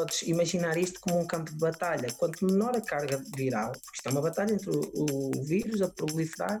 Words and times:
podes 0.00 0.22
imaginar 0.22 0.78
isto 0.78 0.98
como 1.00 1.20
um 1.20 1.26
campo 1.26 1.50
de 1.50 1.58
batalha. 1.58 2.08
Quanto 2.16 2.44
menor 2.46 2.74
a 2.74 2.80
carga 2.80 3.22
viral, 3.36 3.72
porque 3.72 3.96
isto 3.96 4.08
é 4.08 4.10
uma 4.10 4.22
batalha 4.22 4.54
entre 4.54 4.70
o, 4.70 4.80
o 4.94 5.44
vírus 5.44 5.82
a 5.82 5.88
proliferar 5.88 6.58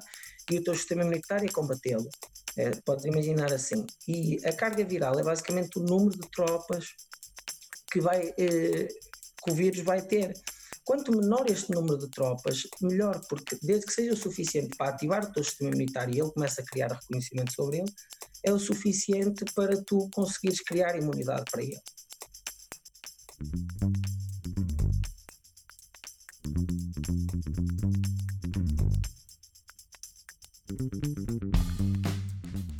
e 0.50 0.58
o 0.58 0.62
teu 0.62 0.74
sistema 0.74 1.02
imunitário 1.02 1.48
a 1.48 1.52
combatê-lo. 1.52 2.08
É, 2.56 2.70
podes 2.84 3.06
imaginar 3.06 3.50
assim. 3.52 3.86
E 4.06 4.38
a 4.44 4.52
carga 4.52 4.84
viral 4.84 5.18
é 5.18 5.22
basicamente 5.22 5.78
o 5.78 5.82
número 5.82 6.18
de 6.18 6.30
tropas 6.30 6.88
que, 7.90 8.00
vai, 8.00 8.34
eh, 8.36 8.88
que 9.42 9.50
o 9.50 9.54
vírus 9.54 9.80
vai 9.80 10.02
ter. 10.02 10.34
Quanto 10.84 11.16
menor 11.16 11.48
este 11.48 11.70
número 11.72 11.96
de 11.96 12.10
tropas, 12.10 12.62
melhor, 12.82 13.20
porque 13.28 13.56
desde 13.62 13.86
que 13.86 13.92
seja 13.92 14.12
o 14.12 14.16
suficiente 14.16 14.76
para 14.76 14.90
ativar 14.90 15.24
o 15.24 15.32
teu 15.32 15.44
sistema 15.44 15.70
imunitário 15.70 16.14
e 16.14 16.20
ele 16.20 16.32
começa 16.32 16.60
a 16.60 16.64
criar 16.64 16.92
reconhecimento 16.92 17.52
sobre 17.54 17.78
ele, 17.78 17.92
é 18.42 18.52
o 18.52 18.58
suficiente 18.58 19.44
para 19.54 19.80
tu 19.82 20.10
conseguires 20.12 20.60
criar 20.60 20.96
imunidade 20.96 21.44
para 21.50 21.62
ele. 21.62 21.80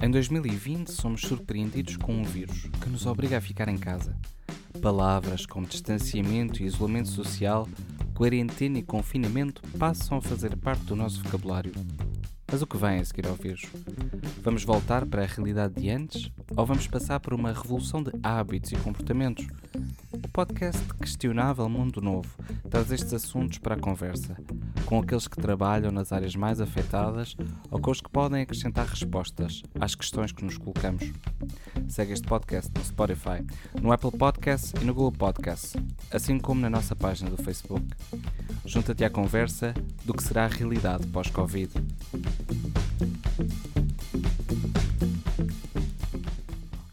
Em 0.03 0.11
2020, 0.11 0.91
somos 0.91 1.21
surpreendidos 1.21 1.97
com 1.97 2.15
um 2.15 2.25
vírus 2.25 2.63
que 2.83 2.89
nos 2.89 3.05
obriga 3.07 3.39
a 3.39 3.41
ficar 3.41 3.69
em 3.69 3.77
casa. 3.77 4.17
Palavras 4.81 5.45
como 5.45 5.67
distanciamento 5.67 6.63
e 6.63 6.67
isolamento 6.67 7.09
social, 7.09 7.69
quarentena 8.15 8.79
e 8.79 8.83
confinamento 8.83 9.61
passam 9.79 10.19
a 10.19 10.23
fazer 10.23 10.57
parte 10.57 10.85
do 10.85 10.97
nosso 10.97 11.23
vocabulário. 11.23 11.73
Mas 12.51 12.63
o 12.63 12.67
que 12.67 12.77
vem 12.77 12.99
a 12.99 13.05
seguir 13.05 13.27
ao 13.27 13.35
vírus? 13.35 13.63
Vamos 14.43 14.65
voltar 14.65 15.07
para 15.07 15.23
a 15.23 15.27
realidade 15.27 15.75
de 15.81 15.91
antes 15.91 16.31
ou 16.57 16.65
vamos 16.67 16.87
passar 16.87 17.21
por 17.21 17.35
uma 17.35 17.53
revolução 17.53 18.03
de 18.03 18.11
hábitos 18.23 18.73
e 18.73 18.77
comportamentos? 18.77 19.47
Podcast 20.33 20.83
Questionável 20.95 21.69
Mundo 21.69 22.01
Novo 22.01 22.29
traz 22.69 22.93
estes 22.93 23.13
assuntos 23.13 23.59
para 23.59 23.75
a 23.75 23.79
conversa, 23.79 24.37
com 24.87 25.01
aqueles 25.01 25.27
que 25.27 25.37
trabalham 25.37 25.91
nas 25.91 26.13
áreas 26.13 26.37
mais 26.37 26.61
afetadas 26.61 27.37
ou 27.71 27.81
com 27.81 27.91
os 27.91 28.01
que 28.01 28.09
podem 28.09 28.43
acrescentar 28.43 28.87
respostas 28.87 29.63
às 29.81 29.95
questões 29.95 30.31
que 30.31 30.45
nos 30.45 30.57
colocamos. 30.57 31.11
Segue 31.89 32.13
este 32.13 32.27
podcast 32.27 32.71
no 32.77 32.85
Spotify, 32.85 33.45
no 33.83 33.93
Apple 33.93 34.13
Podcasts 34.13 34.73
e 34.81 34.85
no 34.85 34.95
Google 34.95 35.13
Podcasts, 35.13 35.75
assim 36.13 36.39
como 36.39 36.61
na 36.61 36.71
nossa 36.71 36.95
página 36.95 37.29
do 37.29 37.43
Facebook. 37.43 37.87
Junta-te 38.65 39.05
à 39.05 39.11
conversa 39.11 39.75
do 40.05 40.15
que 40.15 40.23
será 40.23 40.45
a 40.45 40.49
realidade 40.49 41.07
pós-Covid. 41.09 41.71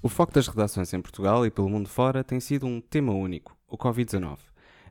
O 0.08 0.10
foco 0.10 0.32
das 0.32 0.48
redações 0.48 0.94
em 0.94 1.02
Portugal 1.02 1.46
e 1.46 1.52
pelo 1.52 1.68
mundo 1.68 1.90
fora 1.90 2.24
tem 2.24 2.40
sido 2.40 2.66
um 2.66 2.80
tema 2.80 3.12
único, 3.12 3.58
o 3.68 3.78
Covid-19. 3.78 4.38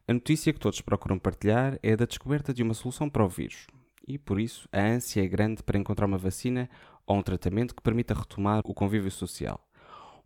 A 0.07 0.13
notícia 0.13 0.53
que 0.53 0.61
todos 0.61 0.83
procuram 0.83 1.19
partilhar 1.19 1.79
é 1.83 1.95
a 1.95 1.97
da 1.97 2.05
descoberta 2.05 2.53
de 2.53 2.63
uma 2.63 2.75
solução 2.75 3.09
para 3.09 3.25
o 3.25 3.29
vírus. 3.31 3.67
E, 4.07 4.19
por 4.19 4.39
isso, 4.39 4.69
a 4.71 4.79
ânsia 4.79 5.25
é 5.25 5.27
grande 5.27 5.63
para 5.63 5.79
encontrar 5.79 6.05
uma 6.05 6.19
vacina 6.19 6.69
ou 7.07 7.17
um 7.17 7.23
tratamento 7.23 7.75
que 7.75 7.81
permita 7.81 8.13
retomar 8.13 8.61
o 8.67 8.75
convívio 8.75 9.11
social. 9.11 9.59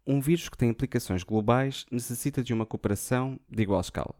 Um 0.04 0.20
vírus 0.20 0.48
que 0.48 0.58
tem 0.58 0.70
implicações 0.70 1.22
globais 1.22 1.86
necessita 1.88 2.42
de 2.42 2.52
uma 2.52 2.66
cooperação 2.66 3.38
de 3.48 3.62
igual 3.62 3.80
escala. 3.80 4.16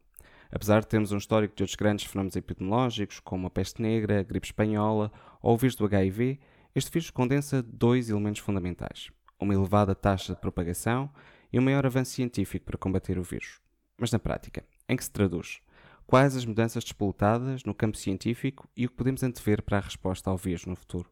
Apesar 0.52 0.82
de 0.82 0.86
termos 0.86 1.10
um 1.10 1.18
histórico 1.18 1.56
de 1.56 1.64
outros 1.64 1.74
grandes 1.74 2.04
fenómenos 2.04 2.36
epidemiológicos, 2.36 3.18
como 3.18 3.48
a 3.48 3.50
peste 3.50 3.82
negra, 3.82 4.20
a 4.20 4.22
gripe 4.22 4.46
espanhola 4.46 5.10
ou 5.42 5.54
o 5.54 5.58
vírus 5.58 5.74
do 5.74 5.84
HIV, 5.84 6.38
este 6.76 6.92
vírus 6.92 7.10
condensa 7.10 7.60
dois 7.60 8.08
elementos 8.08 8.40
fundamentais: 8.40 9.10
uma 9.40 9.54
elevada 9.54 9.94
taxa 9.94 10.34
de 10.34 10.40
propagação 10.40 11.10
e 11.52 11.58
um 11.58 11.62
maior 11.62 11.86
avanço 11.86 12.12
científico 12.12 12.66
para 12.66 12.78
combater 12.78 13.18
o 13.18 13.22
vírus. 13.22 13.60
Mas 13.98 14.12
na 14.12 14.18
prática, 14.18 14.64
em 14.88 14.96
que 14.96 15.04
se 15.04 15.10
traduz? 15.10 15.60
Quais 16.06 16.36
as 16.36 16.44
mudanças 16.44 16.82
disputadas 16.82 17.64
no 17.64 17.74
campo 17.74 17.96
científico 17.96 18.68
e 18.76 18.84
o 18.84 18.88
que 18.88 18.96
podemos 18.96 19.22
antever 19.22 19.62
para 19.62 19.78
a 19.78 19.80
resposta 19.80 20.28
ao 20.28 20.36
vírus 20.36 20.66
no 20.66 20.74
futuro? 20.74 21.08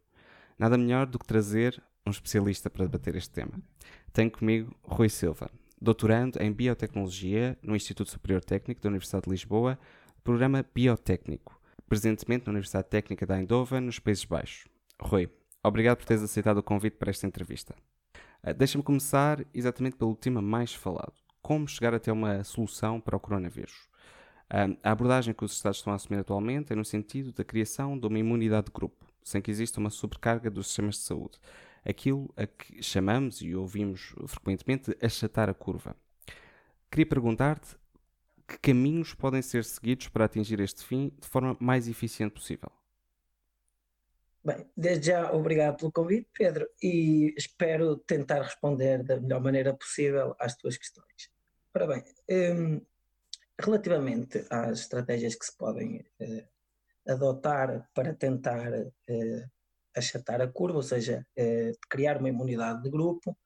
Nada 0.59 0.77
melhor 0.77 1.06
do 1.06 1.19
que 1.19 1.27
trazer 1.27 1.81
um 2.05 2.11
especialista 2.11 2.69
para 2.69 2.84
debater 2.84 3.15
este 3.15 3.31
tema. 3.31 3.53
Tenho 4.12 4.31
comigo 4.31 4.75
Rui 4.83 5.09
Silva, 5.09 5.50
doutorando 5.81 6.43
em 6.43 6.53
Biotecnologia 6.53 7.56
no 7.62 7.77
Instituto 7.77 8.11
Superior 8.11 8.43
Técnico 8.43 8.81
da 8.81 8.88
Universidade 8.88 9.25
de 9.25 9.31
Lisboa, 9.31 9.78
programa 10.25 10.65
Biotécnico, 10.75 11.61
presentemente 11.88 12.47
na 12.47 12.50
Universidade 12.50 12.88
Técnica 12.88 13.25
de 13.25 13.34
Eindhoven, 13.34 13.81
nos 13.83 13.99
Países 13.99 14.25
Baixos. 14.25 14.67
Rui, 15.00 15.28
obrigado 15.62 15.99
por 15.99 16.06
teres 16.06 16.22
aceitado 16.22 16.59
o 16.59 16.62
convite 16.62 16.97
para 16.97 17.11
esta 17.11 17.27
entrevista. 17.27 17.75
Uh, 18.43 18.54
Deixa-me 18.54 18.84
começar 18.84 19.44
exatamente 19.53 19.97
pelo 19.97 20.15
tema 20.15 20.41
mais 20.41 20.75
falado: 20.75 21.15
como 21.43 21.66
chegar 21.69 21.94
até 21.94 22.12
uma 22.12 22.43
solução 22.44 23.00
para 23.00 23.16
o 23.16 23.21
coronavírus. 23.21 23.88
Uh, 24.50 24.78
a 24.82 24.93
abordagem 24.93 25.34
que 25.34 25.44
os 25.44 25.53
Estados 25.53 25.78
estão 25.78 25.93
a 25.93 25.97
assumir 25.97 26.19
atualmente 26.19 26.72
é 26.72 26.76
no 26.76 26.84
sentido 26.84 27.32
da 27.32 27.44
criação 27.44 27.99
de 27.99 28.06
uma 28.06 28.19
imunidade 28.19 28.66
de 28.66 28.72
grupo, 28.72 29.06
sem 29.22 29.43
que 29.43 29.50
exista 29.50 29.78
uma 29.78 29.91
sobrecarga 29.91 30.50
dos 30.50 30.69
sistemas 30.69 30.94
de 30.94 31.03
saúde. 31.03 31.38
Aquilo 31.84 32.32
a 32.37 32.47
que 32.47 32.82
chamamos 32.82 33.41
e 33.41 33.54
ouvimos 33.54 34.15
frequentemente 34.26 34.91
de 34.91 35.06
achatar 35.06 35.49
a 35.49 35.55
curva. 35.55 35.94
Queria 36.91 37.06
perguntar-te 37.06 37.76
que 38.47 38.59
caminhos 38.59 39.12
podem 39.12 39.43
ser 39.43 39.65
seguidos 39.65 40.09
para 40.09 40.25
atingir 40.25 40.59
este 40.60 40.82
fim 40.82 41.12
de 41.20 41.28
forma 41.28 41.56
mais 41.60 41.87
eficiente 41.87 42.32
possível. 42.32 42.72
Bem, 44.48 44.64
desde 44.75 45.09
já, 45.09 45.31
obrigado 45.31 45.76
pelo 45.76 45.92
convite, 45.92 46.26
Pedro, 46.32 46.66
e 46.82 47.34
espero 47.36 47.98
tentar 47.98 48.41
responder 48.41 49.04
da 49.04 49.20
melhor 49.20 49.42
maneira 49.42 49.75
possível 49.76 50.34
às 50.41 50.56
tuas 50.56 50.78
questões. 50.78 51.31
Ora 51.75 51.86
bem, 51.86 52.03
hum, 52.31 52.81
relativamente 53.60 54.47
às 54.48 54.81
estratégias 54.81 55.34
que 55.34 55.44
se 55.44 55.54
podem 55.54 56.03
eh, 56.19 56.47
adotar 57.06 57.91
para 57.92 58.14
tentar 58.14 58.72
eh, 59.06 59.44
achatar 59.94 60.41
a 60.41 60.48
curva, 60.48 60.78
ou 60.78 60.82
seja, 60.82 61.26
eh, 61.37 61.72
criar 61.91 62.16
uma 62.16 62.31
imunidade 62.31 62.82
de 62.82 62.88
grupo, 62.88 63.37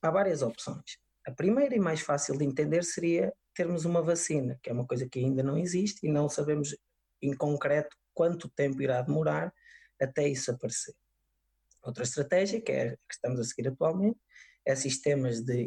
há 0.00 0.10
várias 0.10 0.40
opções. 0.40 0.96
A 1.26 1.32
primeira 1.32 1.76
e 1.76 1.78
mais 1.78 2.00
fácil 2.00 2.38
de 2.38 2.46
entender 2.46 2.82
seria 2.82 3.30
termos 3.54 3.84
uma 3.84 4.00
vacina, 4.00 4.58
que 4.62 4.70
é 4.70 4.72
uma 4.72 4.86
coisa 4.86 5.06
que 5.06 5.18
ainda 5.18 5.42
não 5.42 5.58
existe 5.58 6.06
e 6.06 6.10
não 6.10 6.30
sabemos 6.30 6.74
em 7.20 7.36
concreto 7.36 7.94
quanto 8.14 8.48
tempo 8.48 8.80
irá 8.80 9.02
demorar 9.02 9.52
até 10.00 10.28
isso 10.28 10.50
aparecer. 10.50 10.94
Outra 11.82 12.02
estratégia, 12.02 12.60
que 12.60 12.72
é 12.72 12.88
a 12.88 12.90
que 12.90 13.14
estamos 13.14 13.40
a 13.40 13.44
seguir 13.44 13.68
atualmente, 13.68 14.18
é 14.66 14.74
sistemas 14.74 15.40
de 15.42 15.64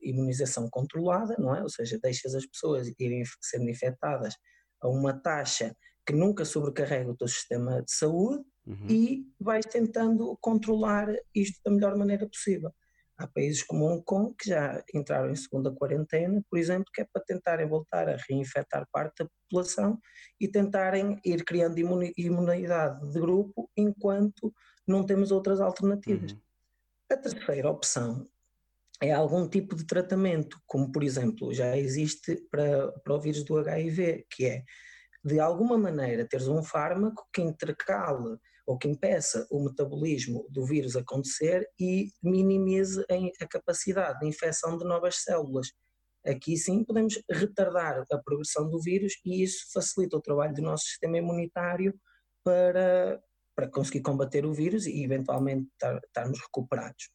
imunização 0.00 0.68
controlada, 0.70 1.34
não 1.38 1.54
é? 1.54 1.62
Ou 1.62 1.68
seja, 1.68 1.98
deixas 2.00 2.34
as 2.34 2.46
pessoas 2.46 2.88
irem 2.98 3.24
sendo 3.40 3.68
infectadas 3.68 4.34
a 4.80 4.88
uma 4.88 5.12
taxa 5.12 5.76
que 6.06 6.12
nunca 6.12 6.44
sobrecarrega 6.44 7.10
o 7.10 7.16
teu 7.16 7.26
sistema 7.26 7.82
de 7.82 7.92
saúde 7.92 8.44
uhum. 8.64 8.86
e 8.88 9.26
vais 9.40 9.66
tentando 9.66 10.38
controlar 10.40 11.08
isto 11.34 11.60
da 11.64 11.72
melhor 11.72 11.96
maneira 11.96 12.28
possível. 12.28 12.72
Há 13.18 13.26
países 13.26 13.62
como 13.62 13.86
Hong 13.86 14.02
Kong 14.04 14.34
que 14.38 14.50
já 14.50 14.82
entraram 14.92 15.30
em 15.30 15.36
segunda 15.36 15.72
quarentena, 15.72 16.42
por 16.50 16.58
exemplo, 16.58 16.84
que 16.92 17.00
é 17.00 17.06
para 17.10 17.22
tentarem 17.24 17.66
voltar 17.66 18.08
a 18.08 18.16
reinfectar 18.28 18.86
parte 18.92 19.24
da 19.24 19.30
população 19.30 19.98
e 20.38 20.46
tentarem 20.46 21.18
ir 21.24 21.42
criando 21.44 21.78
imunidade 21.78 23.10
de 23.10 23.18
grupo 23.18 23.70
enquanto 23.74 24.52
não 24.86 25.04
temos 25.04 25.32
outras 25.32 25.60
alternativas. 25.60 26.32
Uhum. 26.32 26.40
A 27.10 27.16
terceira 27.16 27.70
opção 27.70 28.28
é 29.00 29.12
algum 29.12 29.48
tipo 29.48 29.74
de 29.74 29.86
tratamento, 29.86 30.60
como 30.66 30.92
por 30.92 31.02
exemplo 31.02 31.54
já 31.54 31.76
existe 31.76 32.36
para, 32.50 32.92
para 33.00 33.14
o 33.14 33.20
vírus 33.20 33.44
do 33.44 33.58
HIV, 33.58 34.26
que 34.30 34.46
é 34.46 34.64
de 35.24 35.40
alguma 35.40 35.76
maneira 35.78 36.26
teres 36.28 36.48
um 36.48 36.62
fármaco 36.62 37.26
que 37.32 37.42
intercale 37.42 38.38
ou 38.66 38.76
que 38.76 38.88
impeça 38.88 39.46
o 39.48 39.62
metabolismo 39.62 40.44
do 40.50 40.66
vírus 40.66 40.96
acontecer 40.96 41.70
e 41.78 42.10
minimize 42.20 43.04
a 43.40 43.46
capacidade 43.46 44.18
de 44.18 44.26
infecção 44.26 44.76
de 44.76 44.84
novas 44.84 45.22
células. 45.22 45.72
Aqui 46.26 46.56
sim 46.56 46.82
podemos 46.82 47.22
retardar 47.30 48.04
a 48.10 48.18
progressão 48.18 48.68
do 48.68 48.80
vírus 48.80 49.14
e 49.24 49.44
isso 49.44 49.66
facilita 49.72 50.16
o 50.16 50.20
trabalho 50.20 50.52
do 50.52 50.62
nosso 50.62 50.86
sistema 50.86 51.18
imunitário 51.18 51.94
para, 52.42 53.22
para 53.54 53.68
conseguir 53.68 54.00
combater 54.00 54.44
o 54.44 54.52
vírus 54.52 54.86
e 54.86 55.04
eventualmente 55.04 55.68
estar, 55.72 56.00
estarmos 56.04 56.40
recuperados. 56.40 57.10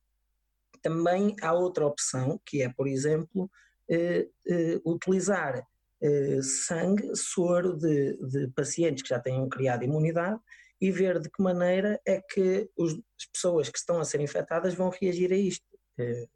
Também 0.81 1.35
há 1.41 1.53
outra 1.53 1.85
opção, 1.85 2.39
que 2.45 2.61
é, 2.61 2.69
por 2.69 2.87
exemplo, 2.87 3.51
eh, 3.89 4.29
eh, 4.47 4.79
utilizar 4.85 5.61
eh, 6.01 6.39
sangue, 6.41 7.13
soro 7.15 7.77
de, 7.77 8.17
de 8.27 8.47
pacientes 8.55 9.03
que 9.03 9.09
já 9.09 9.19
tenham 9.19 9.47
criado 9.49 9.83
imunidade 9.83 10.39
e 10.81 10.91
ver 10.91 11.19
de 11.19 11.29
que 11.29 11.43
maneira 11.43 12.01
é 12.05 12.19
que 12.19 12.67
os, 12.75 12.93
as 12.93 13.25
pessoas 13.31 13.69
que 13.69 13.77
estão 13.77 13.99
a 13.99 14.03
ser 14.03 14.19
infectadas 14.19 14.73
vão 14.73 14.89
reagir 14.89 15.31
a 15.31 15.37
isto. 15.37 15.65
É, 15.99 16.27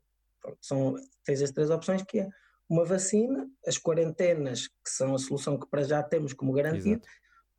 são, 0.61 0.95
tens 1.23 1.41
as 1.41 1.51
três 1.51 1.71
opções 1.71 2.03
que 2.03 2.19
é 2.19 2.29
uma 2.69 2.85
vacina, 2.85 3.49
as 3.65 3.77
quarentenas, 3.77 4.67
que 4.67 4.89
são 4.89 5.15
a 5.15 5.17
solução 5.17 5.59
que 5.59 5.67
para 5.67 5.83
já 5.83 6.03
temos 6.03 6.33
como 6.33 6.53
garantida, 6.53 7.01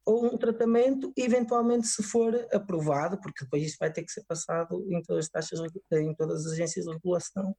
ou 0.04 0.24
um 0.24 0.38
tratamento, 0.38 1.12
eventualmente 1.16 1.88
se 1.88 2.02
for 2.02 2.46
aprovado, 2.52 3.20
porque 3.20 3.44
depois 3.44 3.64
isso 3.64 3.76
vai 3.80 3.92
ter 3.92 4.04
que 4.04 4.12
ser 4.12 4.24
passado 4.24 4.86
em 4.88 5.02
todas 5.02 5.24
as 5.24 5.30
taxas, 5.30 5.60
em 5.92 6.14
todas 6.14 6.46
as 6.46 6.52
agências 6.52 6.84
de 6.84 6.92
regulação 6.92 7.56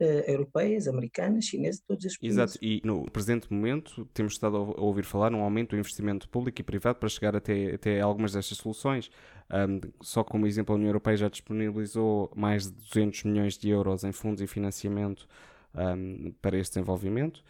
uh, 0.00 0.30
europeias, 0.30 0.88
americanas, 0.88 1.44
chinesas, 1.44 1.82
todos 1.86 2.04
os 2.04 2.16
países. 2.16 2.38
Exato, 2.38 2.58
e 2.62 2.80
no 2.84 3.04
presente 3.10 3.52
momento 3.52 4.04
temos 4.12 4.32
estado 4.32 4.56
a 4.56 4.80
ouvir 4.80 5.04
falar 5.04 5.30
num 5.30 5.40
aumento 5.40 5.70
do 5.70 5.78
investimento 5.78 6.28
público 6.28 6.60
e 6.60 6.64
privado 6.64 6.98
para 6.98 7.08
chegar 7.08 7.36
até, 7.36 7.74
até 7.74 8.00
algumas 8.00 8.32
destas 8.32 8.58
soluções. 8.58 9.10
Um, 9.52 9.80
só 10.00 10.22
como 10.22 10.46
exemplo, 10.46 10.74
a 10.74 10.76
União 10.76 10.88
Europeia 10.88 11.16
já 11.16 11.28
disponibilizou 11.28 12.30
mais 12.36 12.64
de 12.64 12.72
200 12.72 13.24
milhões 13.24 13.58
de 13.58 13.68
euros 13.68 14.04
em 14.04 14.12
fundos 14.12 14.40
e 14.40 14.46
financiamento 14.46 15.26
um, 15.74 16.32
para 16.40 16.56
este 16.56 16.74
desenvolvimento. 16.74 17.42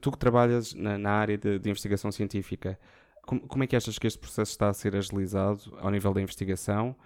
Tu 0.00 0.10
que 0.10 0.18
trabalhas 0.18 0.74
na, 0.74 0.98
na 0.98 1.10
área 1.10 1.38
de, 1.38 1.58
de, 1.58 1.68
investigação 1.68 2.12
científica, 2.12 2.78
como, 3.22 3.40
como 3.42 3.64
é 3.64 3.66
que 3.66 3.76
achas 3.76 3.98
que 3.98 4.06
este 4.06 4.18
processo 4.18 4.52
está 4.52 4.68
a 4.68 4.74
ser 4.74 4.96
agilizado 4.96 5.76
ao 5.78 5.90
nível 5.90 6.12
da 6.12 6.20
investigação 6.20 6.96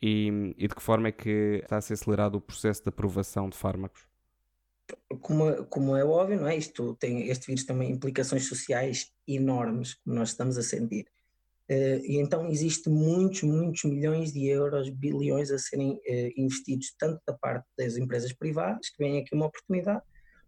e, 0.00 0.54
e 0.56 0.68
de 0.68 0.74
que 0.74 0.82
forma 0.82 1.08
é 1.08 1.12
que 1.12 1.60
está 1.62 1.76
a 1.76 1.80
ser 1.80 1.94
acelerado 1.94 2.36
o 2.36 2.40
processo 2.40 2.82
de 2.82 2.88
aprovação 2.88 3.48
de 3.48 3.56
fármacos? 3.56 4.07
Como, 5.20 5.64
como, 5.66 5.96
é 5.96 6.04
óbvio, 6.04 6.40
não 6.40 6.48
é? 6.48 6.56
Isto 6.56 6.94
tem, 6.96 7.28
este 7.28 7.46
vírus 7.46 7.64
tem 7.64 7.90
implicações 7.90 8.46
sociais 8.46 9.10
enormes, 9.26 9.94
como 9.94 10.16
nós 10.16 10.30
estamos 10.30 10.56
a 10.56 10.62
sentir. 10.62 11.06
Uh, 11.70 12.00
e 12.02 12.16
então 12.16 12.48
existe 12.48 12.88
muitos, 12.88 13.42
muitos 13.42 13.84
milhões 13.84 14.32
de 14.32 14.46
euros, 14.46 14.88
bilhões 14.88 15.50
a 15.50 15.58
serem 15.58 15.92
uh, 15.92 16.32
investidos, 16.34 16.94
tanto 16.98 17.20
da 17.26 17.34
parte 17.34 17.66
das 17.76 17.98
empresas 17.98 18.32
privadas, 18.32 18.88
que 18.88 19.02
vêm 19.02 19.18
aqui 19.18 19.34
uma 19.34 19.46
oportunidade, 19.46 20.02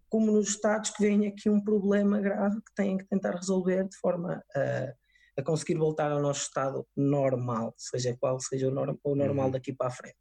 como 0.09 0.33
nos 0.33 0.49
Estados, 0.49 0.91
que 0.91 1.03
vêm 1.03 1.27
aqui 1.27 1.51
um 1.51 1.63
problema 1.63 2.21
grave 2.21 2.57
que 2.57 2.75
têm 2.75 2.97
que 2.97 3.05
tentar 3.05 3.33
resolver 3.33 3.87
de 3.87 3.97
forma 3.99 4.43
a, 4.57 4.95
a 5.37 5.43
conseguir 5.43 5.77
voltar 5.77 6.11
ao 6.11 6.23
nosso 6.23 6.43
estado 6.43 6.87
normal, 6.97 7.75
seja 7.77 8.17
qual 8.19 8.41
seja 8.41 8.69
o, 8.69 8.71
norm, 8.71 8.97
o 9.05 9.15
normal 9.15 9.47
uhum. 9.47 9.53
daqui 9.53 9.75
para 9.75 9.89
a 9.89 9.91
frente. 9.91 10.17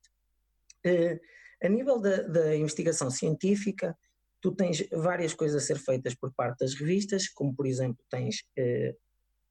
Uh, 0.86 1.18
a 1.64 1.70
nível 1.70 2.00
da, 2.00 2.24
da 2.24 2.56
investigação 2.56 3.10
científica, 3.10 3.98
tu 4.42 4.54
tens 4.54 4.88
várias 4.92 5.34
coisas 5.34 5.64
a 5.64 5.66
ser 5.66 5.78
feitas 5.78 6.16
por 6.16 6.34
parte 6.34 6.60
das 6.60 6.76
revistas, 6.76 7.28
como 7.28 7.54
por 7.54 7.68
exemplo 7.68 8.04
tens 8.10 8.44
eh, 8.58 8.96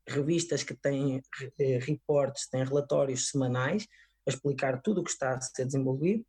revistas 0.06 0.62
que 0.62 0.74
têm 0.74 1.22
eh, 1.58 1.78
reportes, 1.78 2.48
têm 2.48 2.64
relatórios 2.64 3.28
semanais 3.28 3.86
a 4.26 4.30
explicar 4.30 4.80
tudo 4.82 5.00
o 5.00 5.04
que 5.04 5.10
está 5.10 5.34
a 5.34 5.40
ser 5.40 5.66
desenvolvido. 5.66 6.24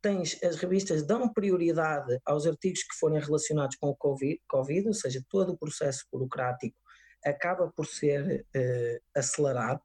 Tens 0.00 0.42
as 0.42 0.56
revistas 0.56 1.06
dão 1.06 1.32
prioridade 1.32 2.18
aos 2.24 2.46
artigos 2.46 2.82
que 2.82 2.94
forem 2.96 3.20
relacionados 3.20 3.76
com 3.76 3.88
o 3.88 3.96
COVID, 3.96 4.40
COVID 4.46 4.88
ou 4.88 4.94
seja, 4.94 5.24
todo 5.28 5.52
o 5.52 5.58
processo 5.58 6.04
burocrático 6.12 6.76
acaba 7.24 7.72
por 7.74 7.86
ser 7.86 8.46
eh, 8.54 9.00
acelerado. 9.14 9.80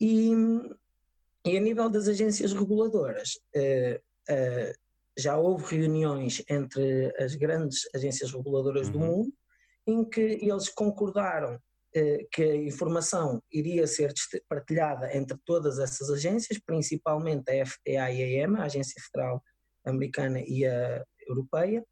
E, 0.00 0.30
e, 1.44 1.56
a 1.56 1.60
nível 1.60 1.88
das 1.90 2.06
agências 2.06 2.52
reguladoras, 2.52 3.38
eh, 3.54 4.00
eh, 4.28 4.74
já 5.16 5.36
houve 5.36 5.76
reuniões 5.76 6.42
entre 6.48 7.14
as 7.18 7.34
grandes 7.34 7.88
agências 7.94 8.32
reguladoras 8.32 8.86
uhum. 8.88 8.92
do 8.92 8.98
mundo 8.98 9.32
em 9.86 10.04
que 10.04 10.20
eles 10.20 10.68
concordaram 10.68 11.58
eh, 11.94 12.26
que 12.32 12.42
a 12.42 12.56
informação 12.56 13.40
iria 13.50 13.86
ser 13.86 14.12
partilhada 14.48 15.16
entre 15.16 15.38
todas 15.44 15.78
essas 15.78 16.10
agências, 16.10 16.58
principalmente 16.58 17.50
a 17.50 17.64
FDA 17.64 18.10
e 18.12 18.22
a 18.22 18.44
EMA, 18.44 18.58
a 18.60 18.64
Agência 18.64 19.00
Federal 19.00 19.42
Americana 19.84 20.40
e 20.40 20.66
a 20.66 21.04
Europeia, 21.26 21.84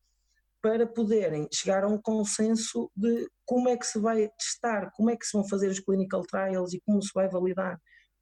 para 0.60 0.86
poderem 0.86 1.48
chegar 1.52 1.84
a 1.84 1.88
um 1.88 1.98
consenso 1.98 2.90
de 2.96 3.28
como 3.46 3.68
é 3.68 3.76
que 3.76 3.86
se 3.86 3.98
vai 3.98 4.28
testar, 4.38 4.90
como 4.96 5.10
é 5.10 5.16
que 5.16 5.24
se 5.24 5.32
vão 5.32 5.46
fazer 5.48 5.68
os 5.68 5.78
clinical 5.78 6.22
trials 6.22 6.72
e 6.72 6.80
como 6.84 7.02
se 7.02 7.10
vai 7.14 7.28
validar, 7.28 7.80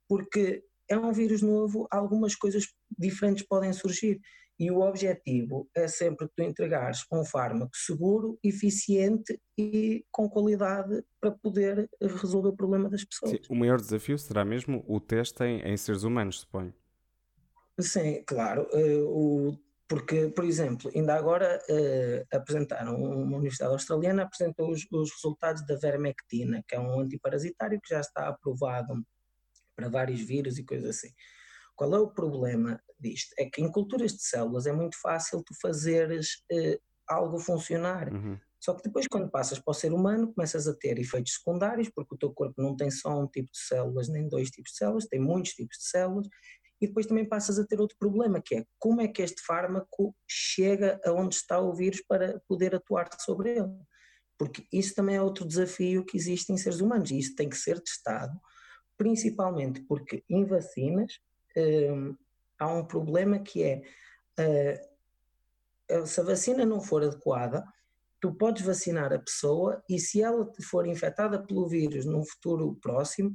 porque 0.09 0.63
é 0.89 0.99
um 0.99 1.13
vírus 1.13 1.41
novo, 1.41 1.87
algumas 1.91 2.35
coisas 2.35 2.67
diferentes 2.99 3.47
podem 3.47 3.73
surgir 3.73 4.21
e 4.63 4.71
o 4.71 4.81
objetivo 4.81 5.69
é 5.75 5.89
sempre 5.89 6.29
que 6.29 6.35
tu 6.37 6.43
entregares 6.45 7.05
um 7.11 7.25
fármaco 7.25 7.77
seguro, 7.77 8.39
eficiente 8.45 9.37
e 9.59 10.05
com 10.09 10.31
qualidade 10.31 11.03
para 11.21 11.33
poder 11.33 11.91
resolver 12.01 12.51
o 12.51 12.57
problema 12.57 12.89
das 12.89 13.05
pessoas. 13.05 13.33
Sim, 13.33 13.41
o 13.51 13.57
maior 13.57 13.81
desafio 13.81 14.17
será 14.17 14.45
mesmo 14.45 14.85
o 14.87 15.01
teste 15.01 15.43
em, 15.43 15.63
em 15.63 15.77
seres 15.77 16.05
humanos, 16.05 16.39
suponho. 16.39 16.73
Sim, 17.81 18.23
claro. 18.25 18.69
Uh, 18.73 19.51
o, 19.51 19.59
porque, 19.89 20.29
por 20.29 20.45
exemplo, 20.45 20.93
ainda 20.95 21.17
agora 21.17 21.61
uh, 21.69 22.37
apresentaram, 22.37 22.95
uma 22.95 23.39
universidade 23.39 23.73
australiana 23.73 24.23
apresentou 24.23 24.71
os, 24.71 24.87
os 24.93 25.11
resultados 25.11 25.67
da 25.67 25.75
vermectina, 25.75 26.63
que 26.69 26.77
é 26.77 26.79
um 26.79 27.01
antiparasitário 27.01 27.81
que 27.81 27.93
já 27.93 27.99
está 27.99 28.29
aprovado 28.29 29.05
para 29.75 29.89
vários 29.89 30.21
vírus 30.21 30.57
e 30.57 30.65
coisas 30.65 30.91
assim. 30.91 31.11
Qual 31.75 31.95
é 31.95 31.99
o 31.99 32.11
problema 32.11 32.81
disto? 32.99 33.35
É 33.39 33.47
que 33.47 33.63
em 33.63 33.71
culturas 33.71 34.13
de 34.13 34.23
células 34.23 34.67
é 34.67 34.73
muito 34.73 35.01
fácil 35.01 35.43
tu 35.43 35.55
fazeres 35.61 36.43
uh, 36.53 36.81
algo 37.09 37.39
funcionar. 37.39 38.13
Uhum. 38.13 38.39
Só 38.61 38.75
que 38.75 38.83
depois, 38.85 39.09
quando 39.09 39.29
passas 39.29 39.59
para 39.59 39.73
o 39.73 39.75
ser 39.75 39.93
humano, 39.93 40.33
começas 40.33 40.69
a 40.69 40.75
ter 40.75 40.97
efeitos 40.97 41.35
secundários, 41.35 41.89
porque 41.89 42.15
o 42.15 42.19
teu 42.19 42.33
corpo 42.33 42.63
não 42.63 42.77
tem 42.77 42.93
só 42.93 43.19
um 43.19 43.27
tipo 43.27 43.51
de 43.51 43.59
células, 43.59 44.09
nem 44.09 44.29
dois 44.29 44.51
tipos 44.51 44.71
de 44.71 44.79
células, 44.79 45.07
tem 45.07 45.19
muitos 45.19 45.53
tipos 45.53 45.79
de 45.79 45.85
células, 45.85 46.29
e 46.81 46.87
depois 46.87 47.07
também 47.07 47.29
passas 47.29 47.59
a 47.59 47.67
ter 47.67 47.81
outro 47.81 47.97
problema, 47.99 48.41
que 48.41 48.57
é 48.57 48.67
como 48.79 49.01
é 49.01 49.09
que 49.09 49.21
este 49.21 49.43
fármaco 49.43 50.15
chega 50.29 51.01
aonde 51.05 51.35
está 51.35 51.61
o 51.61 51.75
vírus 51.75 52.03
para 52.07 52.41
poder 52.47 52.75
atuar 52.75 53.09
sobre 53.21 53.51
ele. 53.51 53.73
Porque 54.39 54.65
isso 54.73 54.95
também 54.95 55.17
é 55.17 55.23
outro 55.23 55.45
desafio 55.45 56.05
que 56.05 56.17
existe 56.17 56.53
em 56.53 56.57
seres 56.57 56.81
humanos, 56.81 57.11
e 57.11 57.19
isso 57.19 57.35
tem 57.35 57.49
que 57.49 57.57
ser 57.57 57.81
testado, 57.81 58.39
principalmente 58.97 59.81
porque 59.83 60.25
em 60.29 60.45
vacinas 60.45 61.19
uh, 61.57 62.19
há 62.59 62.67
um 62.69 62.85
problema 62.85 63.39
que 63.39 63.63
é 63.63 63.83
uh, 64.39 64.93
se 66.07 66.21
a 66.21 66.25
vacina 66.25 66.65
não 66.65 66.81
for 66.81 67.03
adequada, 67.03 67.65
tu 68.21 68.33
podes 68.33 68.65
vacinar 68.65 69.13
a 69.13 69.19
pessoa 69.19 69.83
e 69.89 69.99
se 69.99 70.23
ela 70.23 70.51
for 70.63 70.87
infectada 70.87 71.43
pelo 71.43 71.69
vírus 71.69 72.07
num 72.07 72.25
futuro 72.25 72.79
próximo, 72.81 73.33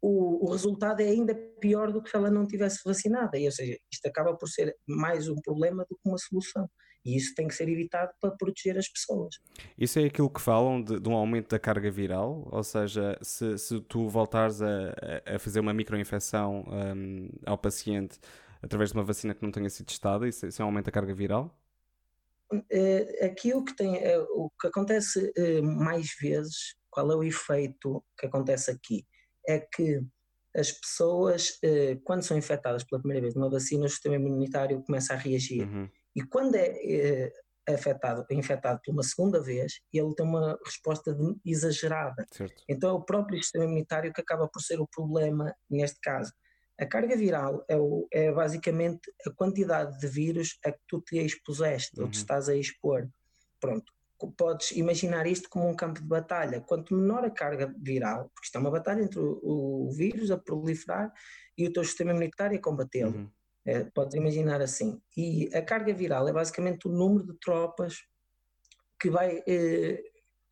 o, 0.00 0.46
o, 0.46 0.52
resultado 0.52 1.00
é 1.00 1.08
ainda 1.08 1.34
pior 1.34 1.90
do 1.90 2.02
que 2.02 2.10
se 2.10 2.16
ela 2.16 2.30
não 2.30 2.46
tivesse 2.46 2.80
vacinada. 2.84 3.38
E, 3.38 3.46
ou 3.46 3.52
seja, 3.52 3.78
isto 3.90 4.06
acaba 4.06 4.36
por 4.36 4.48
ser 4.48 4.76
mais 4.86 5.28
um 5.28 5.36
problema 5.36 5.84
do 5.88 5.96
que 5.96 6.08
uma 6.08 6.18
solução. 6.18 6.68
E 7.04 7.16
isso 7.16 7.34
tem 7.34 7.46
que 7.46 7.54
ser 7.54 7.68
evitado 7.68 8.12
para 8.20 8.30
proteger 8.30 8.78
as 8.78 8.88
pessoas. 8.88 9.36
Isso 9.76 9.98
é 9.98 10.04
aquilo 10.04 10.30
que 10.30 10.40
falam 10.40 10.82
de, 10.82 10.98
de 10.98 11.08
um 11.08 11.12
aumento 11.12 11.50
da 11.50 11.58
carga 11.58 11.90
viral? 11.90 12.48
Ou 12.50 12.64
seja, 12.64 13.18
se, 13.20 13.58
se 13.58 13.80
tu 13.82 14.08
voltares 14.08 14.62
a, 14.62 14.94
a 15.26 15.38
fazer 15.38 15.60
uma 15.60 15.74
microinfecção 15.74 16.64
um, 16.66 17.28
ao 17.44 17.58
paciente 17.58 18.18
através 18.62 18.90
de 18.90 18.96
uma 18.96 19.04
vacina 19.04 19.34
que 19.34 19.42
não 19.42 19.52
tenha 19.52 19.68
sido 19.68 19.86
testada, 19.86 20.26
isso, 20.26 20.46
isso 20.46 20.62
é 20.62 20.64
um 20.64 20.68
aumento 20.68 20.86
da 20.86 20.92
carga 20.92 21.12
viral? 21.12 21.54
É, 22.70 23.26
aqui 23.26 23.52
o 23.52 23.62
que, 23.62 23.76
tem, 23.76 23.98
é, 23.98 24.18
o 24.18 24.50
que 24.58 24.68
acontece 24.68 25.30
é, 25.36 25.60
mais 25.60 26.14
vezes, 26.18 26.74
qual 26.88 27.10
é 27.12 27.16
o 27.16 27.22
efeito 27.22 28.02
que 28.18 28.26
acontece 28.26 28.70
aqui? 28.70 29.04
É 29.46 29.58
que 29.58 30.00
as 30.56 30.70
pessoas, 30.70 31.58
quando 32.04 32.22
são 32.22 32.38
infectadas 32.38 32.84
pela 32.84 33.00
primeira 33.02 33.20
vez 33.20 33.34
numa 33.34 33.50
vacina, 33.50 33.86
o 33.86 33.88
sistema 33.88 34.14
imunitário 34.14 34.80
começa 34.84 35.12
a 35.12 35.16
reagir. 35.16 35.62
Uhum 35.62 35.90
e 36.14 36.22
quando 36.22 36.54
é, 36.54 36.68
é 36.68 37.32
afetado, 37.68 38.24
infectado 38.30 38.80
por 38.84 38.92
uma 38.92 39.02
segunda 39.02 39.40
vez, 39.40 39.80
ele 39.92 40.14
tem 40.14 40.26
uma 40.26 40.58
resposta 40.64 41.14
de, 41.14 41.34
exagerada. 41.44 42.26
Certo. 42.30 42.62
Então 42.68 42.90
é 42.90 42.92
o 42.92 43.04
próprio 43.04 43.42
sistema 43.42 43.64
imunitário 43.64 44.12
que 44.12 44.20
acaba 44.20 44.48
por 44.48 44.60
ser 44.60 44.80
o 44.80 44.86
problema 44.86 45.54
neste 45.68 45.98
caso. 46.00 46.32
A 46.78 46.84
carga 46.84 47.16
viral 47.16 47.64
é, 47.68 47.76
o, 47.76 48.06
é 48.12 48.32
basicamente 48.32 49.10
a 49.26 49.30
quantidade 49.30 49.98
de 49.98 50.06
vírus 50.08 50.58
a 50.64 50.72
que 50.72 50.80
tu 50.88 51.00
te 51.00 51.18
expuseste 51.18 51.98
uhum. 51.98 52.06
ou 52.06 52.10
te 52.10 52.18
estás 52.18 52.48
a 52.48 52.56
expor. 52.56 53.08
Pronto, 53.60 53.92
podes 54.36 54.72
imaginar 54.72 55.26
isto 55.26 55.48
como 55.48 55.68
um 55.68 55.76
campo 55.76 56.00
de 56.00 56.06
batalha. 56.06 56.60
Quanto 56.60 56.94
menor 56.94 57.24
a 57.24 57.30
carga 57.30 57.72
viral, 57.78 58.30
porque 58.34 58.46
isto 58.46 58.56
é 58.56 58.60
uma 58.60 58.70
batalha 58.70 59.02
entre 59.02 59.20
o, 59.20 59.86
o 59.86 59.92
vírus 59.92 60.30
a 60.30 60.36
proliferar 60.36 61.12
e 61.56 61.66
o 61.66 61.72
teu 61.72 61.84
sistema 61.84 62.10
imunitário 62.10 62.58
a 62.58 62.60
combatê-lo. 62.60 63.16
Uhum. 63.16 63.30
É, 63.66 63.84
podes 63.84 64.14
imaginar 64.14 64.60
assim. 64.60 65.00
E 65.16 65.48
a 65.54 65.62
carga 65.62 65.92
viral 65.92 66.28
é 66.28 66.32
basicamente 66.32 66.86
o 66.86 66.92
número 66.92 67.26
de 67.26 67.38
tropas 67.38 67.96
que, 69.00 69.10
vai, 69.10 69.42
eh, 69.46 70.02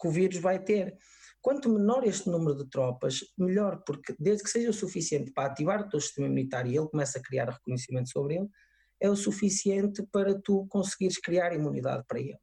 que 0.00 0.09
o 0.09 0.11
vírus 0.11 0.38
vai 0.38 0.59
ter. 0.59 0.97
Quanto 1.40 1.69
menor 1.69 2.04
este 2.04 2.31
número 2.31 2.57
de 2.57 2.71
tropas, 2.71 3.21
melhor, 3.37 3.83
porque 3.85 4.14
desde 4.19 4.45
que 4.45 4.50
seja 4.50 4.71
o 4.71 4.73
suficiente 4.73 5.33
para 5.33 5.50
ativar 5.50 5.81
o 5.81 5.88
teu 5.88 6.00
sistema 6.00 6.26
imunitário 6.26 6.71
e 6.71 6.76
ele 6.76 6.88
começa 6.88 7.19
a 7.19 7.23
criar 7.23 7.50
reconhecimento 7.50 8.11
sobre 8.11 8.37
ele, 8.37 8.49
é 9.00 9.11
o 9.11 9.16
suficiente 9.16 10.07
para 10.12 10.40
tu 10.40 10.66
conseguires 10.69 11.19
criar 11.19 11.52
imunidade 11.52 12.04
para 12.07 12.21
ele. 12.21 12.38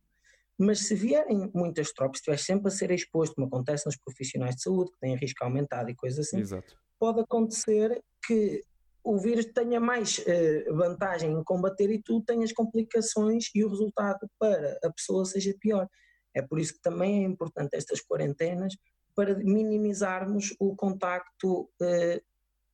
Mas 0.58 0.80
se 0.80 0.94
vierem 0.94 1.50
muitas 1.56 1.94
tropas, 1.94 2.18
estiveres 2.18 2.46
sempre 2.46 2.68
a 2.68 2.72
ser 2.72 2.92
exposto, 2.92 3.36
como 3.36 3.48
acontece 3.48 3.86
nos 3.86 3.96
profissionais 3.96 4.58
de 4.58 4.64
saúde, 4.64 4.92
que 4.92 5.00
têm 5.00 5.16
risco 5.16 5.42
aumentado 5.46 5.90
e 5.90 5.96
coisas 5.96 6.28
assim, 6.28 6.40
Exato. 6.40 6.78
pode 7.00 7.22
acontecer 7.22 8.04
que 8.28 8.62
o 9.04 9.18
vírus 9.18 9.46
tenha 9.46 9.80
mais 9.80 10.20
uh, 10.20 10.76
vantagem 10.76 11.32
em 11.32 11.44
combater 11.44 11.90
e 11.90 12.02
tu 12.02 12.22
tenhas 12.22 12.52
complicações 12.52 13.50
e 13.56 13.64
o 13.64 13.70
resultado 13.70 14.28
para 14.38 14.80
a 14.84 14.92
pessoa 14.92 15.26
seja 15.26 15.54
pior. 15.60 15.88
É 16.34 16.42
por 16.42 16.60
isso 16.60 16.74
que 16.74 16.82
também 16.82 17.24
é 17.24 17.28
importante 17.28 17.76
estas 17.76 18.02
quarentenas 18.02 18.76
para 19.16 19.36
minimizarmos 19.36 20.56
o 20.60 20.76
contacto 20.76 21.70
uh, 21.82 22.22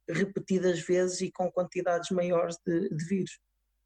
repetidas 0.07 0.79
vezes 0.79 1.21
e 1.21 1.31
com 1.31 1.51
quantidades 1.51 2.11
maiores 2.11 2.57
de, 2.65 2.89
de 2.89 3.05
vírus. 3.05 3.39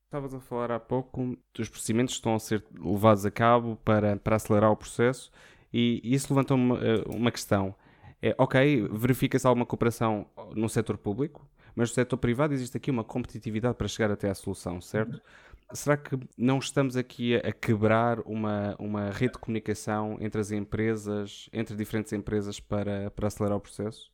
Estavas 0.05 0.33
a 0.33 0.39
falar 0.39 0.71
há 0.71 0.79
pouco 0.79 1.37
dos 1.53 1.69
procedimentos 1.69 2.15
que 2.15 2.19
estão 2.19 2.33
a 2.33 2.39
ser 2.39 2.65
levados 2.73 3.25
a 3.25 3.31
cabo 3.31 3.77
para, 3.85 4.17
para 4.17 4.35
acelerar 4.35 4.71
o 4.71 4.75
processo 4.75 5.31
e 5.71 6.01
isso 6.03 6.33
levanta 6.33 6.55
uma, 6.55 6.79
eh, 6.83 7.03
uma 7.07 7.31
questão. 7.31 7.75
É, 8.21 8.35
ok, 8.37 8.87
verifica-se 8.91 9.45
alguma 9.45 9.65
cooperação 9.65 10.25
no 10.55 10.67
setor 10.67 10.97
público, 10.97 11.47
mas 11.75 11.89
no 11.89 11.95
setor 11.95 12.17
privado 12.17 12.53
existe 12.53 12.75
aqui 12.77 12.91
uma 12.91 13.03
competitividade 13.03 13.75
para 13.75 13.87
chegar 13.87 14.11
até 14.11 14.29
à 14.29 14.35
solução, 14.35 14.81
certo? 14.81 15.21
Será 15.73 15.95
que 15.95 16.17
não 16.37 16.57
estamos 16.57 16.97
aqui 16.97 17.35
a, 17.35 17.49
a 17.49 17.51
quebrar 17.51 18.19
uma, 18.21 18.75
uma 18.79 19.11
rede 19.11 19.33
de 19.33 19.39
comunicação 19.39 20.17
entre 20.19 20.41
as 20.41 20.51
empresas, 20.51 21.47
entre 21.53 21.75
diferentes 21.75 22.11
empresas 22.11 22.59
para, 22.59 23.11
para 23.11 23.27
acelerar 23.27 23.57
o 23.57 23.61
processo? 23.61 24.11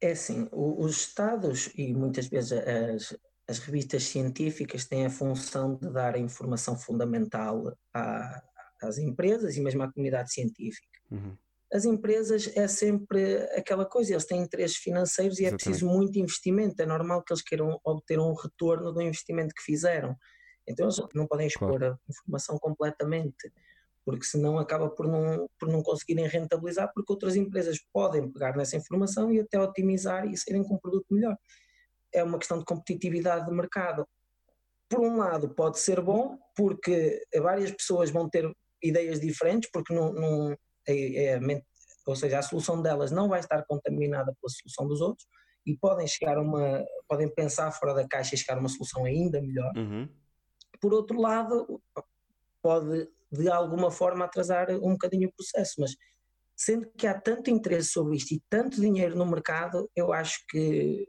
É 0.00 0.12
assim, 0.12 0.48
os 0.52 0.96
Estados 0.96 1.70
e 1.76 1.92
muitas 1.92 2.26
vezes 2.26 2.52
as, 2.52 3.16
as 3.46 3.58
revistas 3.58 4.04
científicas 4.04 4.86
têm 4.86 5.06
a 5.06 5.10
função 5.10 5.76
de 5.76 5.90
dar 5.90 6.14
a 6.14 6.18
informação 6.18 6.76
fundamental 6.76 7.76
à, 7.94 8.42
às 8.82 8.98
empresas 8.98 9.56
e 9.56 9.60
mesmo 9.60 9.82
à 9.82 9.92
comunidade 9.92 10.32
científica. 10.32 10.86
Uhum. 11.10 11.36
As 11.72 11.84
empresas 11.84 12.50
é 12.56 12.66
sempre 12.66 13.36
aquela 13.56 13.86
coisa, 13.86 14.12
eles 14.12 14.24
têm 14.24 14.40
interesses 14.40 14.76
financeiros 14.76 15.38
e 15.38 15.44
é 15.44 15.48
Exatamente. 15.48 15.62
é 15.62 15.70
preciso 15.70 15.86
muito 15.86 16.18
investimento. 16.18 16.82
É 16.82 16.86
normal 16.86 17.22
que 17.22 17.32
eles 17.32 17.42
queiram 17.42 17.80
obter 17.84 18.18
um 18.18 18.34
retorno 18.34 18.92
do 18.92 19.00
investimento 19.00 19.54
que 19.54 19.62
fizeram. 19.62 20.16
Então 20.66 20.86
eles 20.86 20.96
não 21.14 21.26
podem 21.26 21.46
expor 21.46 21.78
claro. 21.78 21.94
a 21.94 22.10
informação 22.10 22.58
completamente, 22.58 23.52
porque 24.04 24.24
senão 24.24 24.58
acaba 24.58 24.90
por 24.90 25.06
não, 25.06 25.48
por 25.58 25.68
não 25.68 25.82
conseguirem 25.82 26.26
rentabilizar, 26.26 26.90
porque 26.92 27.12
outras 27.12 27.36
empresas 27.36 27.78
podem 27.92 28.30
pegar 28.30 28.56
nessa 28.56 28.76
informação 28.76 29.32
e 29.32 29.40
até 29.40 29.58
otimizar 29.60 30.26
e 30.26 30.36
saírem 30.36 30.64
com 30.64 30.74
um 30.74 30.78
produto 30.78 31.06
melhor 31.10 31.36
é 32.12 32.22
uma 32.22 32.38
questão 32.38 32.58
de 32.58 32.64
competitividade 32.64 33.46
de 33.46 33.52
mercado. 33.52 34.06
Por 34.88 35.00
um 35.00 35.16
lado, 35.16 35.54
pode 35.54 35.78
ser 35.78 36.00
bom, 36.00 36.38
porque 36.56 37.22
várias 37.40 37.70
pessoas 37.70 38.10
vão 38.10 38.28
ter 38.28 38.50
ideias 38.82 39.20
diferentes, 39.20 39.70
porque 39.72 39.94
não, 39.94 40.12
não 40.12 40.56
é, 40.90 41.34
é, 41.36 41.62
ou 42.06 42.16
seja, 42.16 42.38
a 42.38 42.42
solução 42.42 42.80
delas 42.80 43.10
não 43.10 43.28
vai 43.28 43.40
estar 43.40 43.64
contaminada 43.64 44.34
pela 44.40 44.50
solução 44.50 44.86
dos 44.86 45.00
outros 45.00 45.26
e 45.66 45.76
podem 45.76 46.06
chegar 46.06 46.36
a 46.38 46.42
uma, 46.42 46.84
podem 47.08 47.32
pensar 47.32 47.70
fora 47.72 47.94
da 47.94 48.08
caixa 48.08 48.34
e 48.34 48.38
chegar 48.38 48.56
a 48.56 48.60
uma 48.60 48.68
solução 48.68 49.04
ainda 49.04 49.40
melhor. 49.40 49.72
Uhum. 49.76 50.08
Por 50.80 50.94
outro 50.94 51.20
lado, 51.20 51.80
pode 52.62 53.08
de 53.32 53.48
alguma 53.48 53.90
forma 53.90 54.24
atrasar 54.24 54.70
um 54.70 54.92
bocadinho 54.92 55.28
o 55.28 55.32
processo, 55.32 55.74
mas 55.78 55.94
sendo 56.56 56.90
que 56.96 57.06
há 57.06 57.18
tanto 57.18 57.48
interesse 57.48 57.90
sobre 57.90 58.16
isto 58.16 58.34
e 58.34 58.42
tanto 58.50 58.80
dinheiro 58.80 59.16
no 59.16 59.24
mercado, 59.24 59.88
eu 59.94 60.12
acho 60.12 60.44
que 60.48 61.08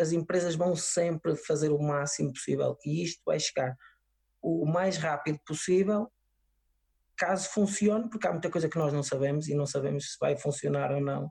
as 0.00 0.12
empresas 0.12 0.56
vão 0.56 0.74
sempre 0.74 1.36
fazer 1.36 1.70
o 1.70 1.78
máximo 1.78 2.32
possível 2.32 2.76
e 2.84 3.04
isto 3.04 3.22
vai 3.24 3.38
chegar 3.38 3.76
o 4.42 4.66
mais 4.66 4.96
rápido 4.96 5.38
possível, 5.46 6.10
caso 7.22 7.48
funcione, 7.50 8.08
porque 8.08 8.26
há 8.26 8.32
muita 8.32 8.50
coisa 8.50 8.68
que 8.68 8.76
nós 8.76 8.92
não 8.92 9.02
sabemos 9.02 9.48
e 9.48 9.54
não 9.54 9.64
sabemos 9.64 10.12
se 10.12 10.18
vai 10.20 10.36
funcionar 10.36 10.90
ou 10.92 11.00
não. 11.00 11.30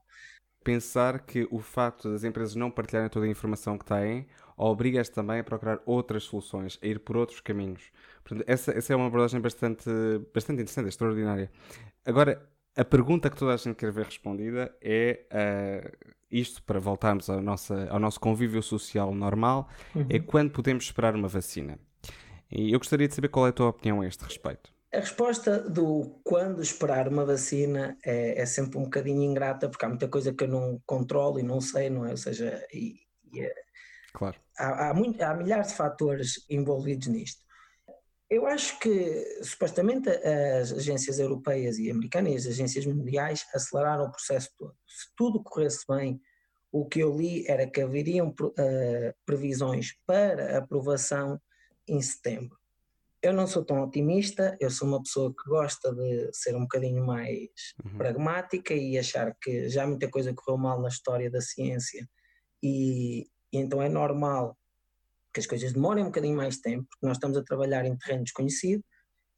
Pensar 0.63 1.25
que 1.25 1.47
o 1.51 1.59
facto 1.59 2.11
das 2.11 2.23
empresas 2.23 2.55
não 2.55 2.71
partilharem 2.71 3.09
toda 3.09 3.25
a 3.25 3.29
informação 3.29 3.77
que 3.77 3.85
têm 3.85 4.27
obriga-as 4.55 5.09
também 5.09 5.39
a 5.39 5.43
procurar 5.43 5.81
outras 5.85 6.23
soluções, 6.23 6.79
a 6.81 6.87
ir 6.87 6.99
por 6.99 7.17
outros 7.17 7.41
caminhos. 7.41 7.91
Portanto, 8.23 8.47
essa, 8.47 8.71
essa 8.71 8.93
é 8.93 8.95
uma 8.95 9.07
abordagem 9.07 9.41
bastante, 9.41 9.89
bastante 10.33 10.61
interessante, 10.61 10.87
extraordinária. 10.87 11.51
Agora, 12.05 12.47
a 12.77 12.85
pergunta 12.85 13.29
que 13.29 13.35
toda 13.35 13.53
a 13.53 13.57
gente 13.57 13.75
quer 13.75 13.91
ver 13.91 14.05
respondida 14.05 14.73
é 14.81 15.25
uh, 15.33 16.13
isto 16.29 16.63
para 16.63 16.79
voltarmos 16.79 17.29
ao, 17.29 17.41
nossa, 17.41 17.89
ao 17.89 17.99
nosso 17.99 18.19
convívio 18.19 18.61
social 18.61 19.13
normal, 19.13 19.67
é 19.95 19.97
uhum. 19.97 20.05
é 20.09 20.19
quando 20.19 20.51
podemos 20.51 20.85
esperar 20.85 21.15
uma 21.15 21.27
vacina. 21.27 21.77
E 22.51 22.71
eu 22.71 22.79
gostaria 22.79 23.07
de 23.07 23.15
saber 23.15 23.29
qual 23.29 23.47
é 23.47 23.49
a 23.49 23.53
tua 23.53 23.69
opinião 23.69 24.01
a 24.01 24.07
este 24.07 24.23
respeito. 24.23 24.71
A 24.93 24.99
resposta 24.99 25.57
do 25.57 26.19
quando 26.23 26.61
esperar 26.61 27.07
uma 27.07 27.25
vacina 27.25 27.97
é, 28.03 28.41
é, 28.41 28.45
sempre 28.45 28.77
um 28.77 28.83
bocadinho 28.83 29.23
ingrata, 29.23 29.69
porque 29.69 29.85
há 29.85 29.89
muita 29.89 30.09
coisa 30.09 30.33
que 30.33 30.43
eu 30.43 30.49
não 30.49 30.81
controlo 30.85 31.39
e 31.39 31.43
não 31.43 31.61
sei, 31.61 31.89
não 31.89 32.05
é? 32.05 32.11
Ou 32.11 32.17
seja, 32.17 32.65
e, 32.73 32.99
e 33.31 33.41
é, 33.41 33.53
claro. 34.13 34.37
há, 34.57 34.89
há, 34.89 34.93
muito, 34.93 35.21
há 35.21 35.33
milhares 35.33 35.69
de 35.69 35.75
fatores 35.75 36.45
envolvidos 36.49 37.07
nisto. 37.07 37.41
Eu 38.29 38.45
acho 38.45 38.79
que, 38.79 39.43
supostamente, 39.43 40.09
as 40.09 40.71
agências 40.71 41.19
europeias 41.19 41.77
e 41.77 41.89
americanas 41.91 42.31
e 42.31 42.35
as 42.37 42.47
agências 42.47 42.85
mundiais 42.85 43.45
aceleraram 43.53 44.05
o 44.05 44.11
processo 44.11 44.49
todo. 44.57 44.75
Se 44.87 45.07
tudo 45.17 45.43
corresse 45.43 45.85
bem, 45.87 46.21
o 46.71 46.85
que 46.85 47.01
eu 47.01 47.15
li 47.15 47.45
era 47.47 47.67
que 47.67 47.81
haveriam 47.81 48.29
uh, 48.29 49.13
previsões 49.25 49.97
para 50.05 50.57
aprovação 50.57 51.39
em 51.87 52.01
setembro. 52.01 52.57
Eu 53.21 53.33
não 53.33 53.45
sou 53.45 53.63
tão 53.63 53.83
otimista, 53.83 54.57
eu 54.59 54.71
sou 54.71 54.87
uma 54.87 55.01
pessoa 55.01 55.31
que 55.31 55.47
gosta 55.47 55.93
de 55.93 56.29
ser 56.33 56.55
um 56.55 56.61
bocadinho 56.61 57.05
mais 57.05 57.49
uhum. 57.85 57.97
pragmática 57.97 58.73
e 58.73 58.97
achar 58.97 59.35
que 59.39 59.69
já 59.69 59.85
muita 59.85 60.09
coisa 60.09 60.33
correu 60.33 60.57
mal 60.57 60.81
na 60.81 60.87
história 60.87 61.29
da 61.29 61.39
ciência 61.39 62.07
e, 62.63 63.27
e 63.53 63.57
então 63.57 63.81
é 63.81 63.89
normal 63.89 64.57
que 65.33 65.39
as 65.39 65.45
coisas 65.45 65.71
demorem 65.71 66.03
um 66.03 66.07
bocadinho 66.07 66.35
mais 66.35 66.57
tempo, 66.57 66.87
porque 66.89 67.05
nós 67.05 67.17
estamos 67.17 67.37
a 67.37 67.43
trabalhar 67.43 67.85
em 67.85 67.97
terreno 67.97 68.23
desconhecido. 68.23 68.83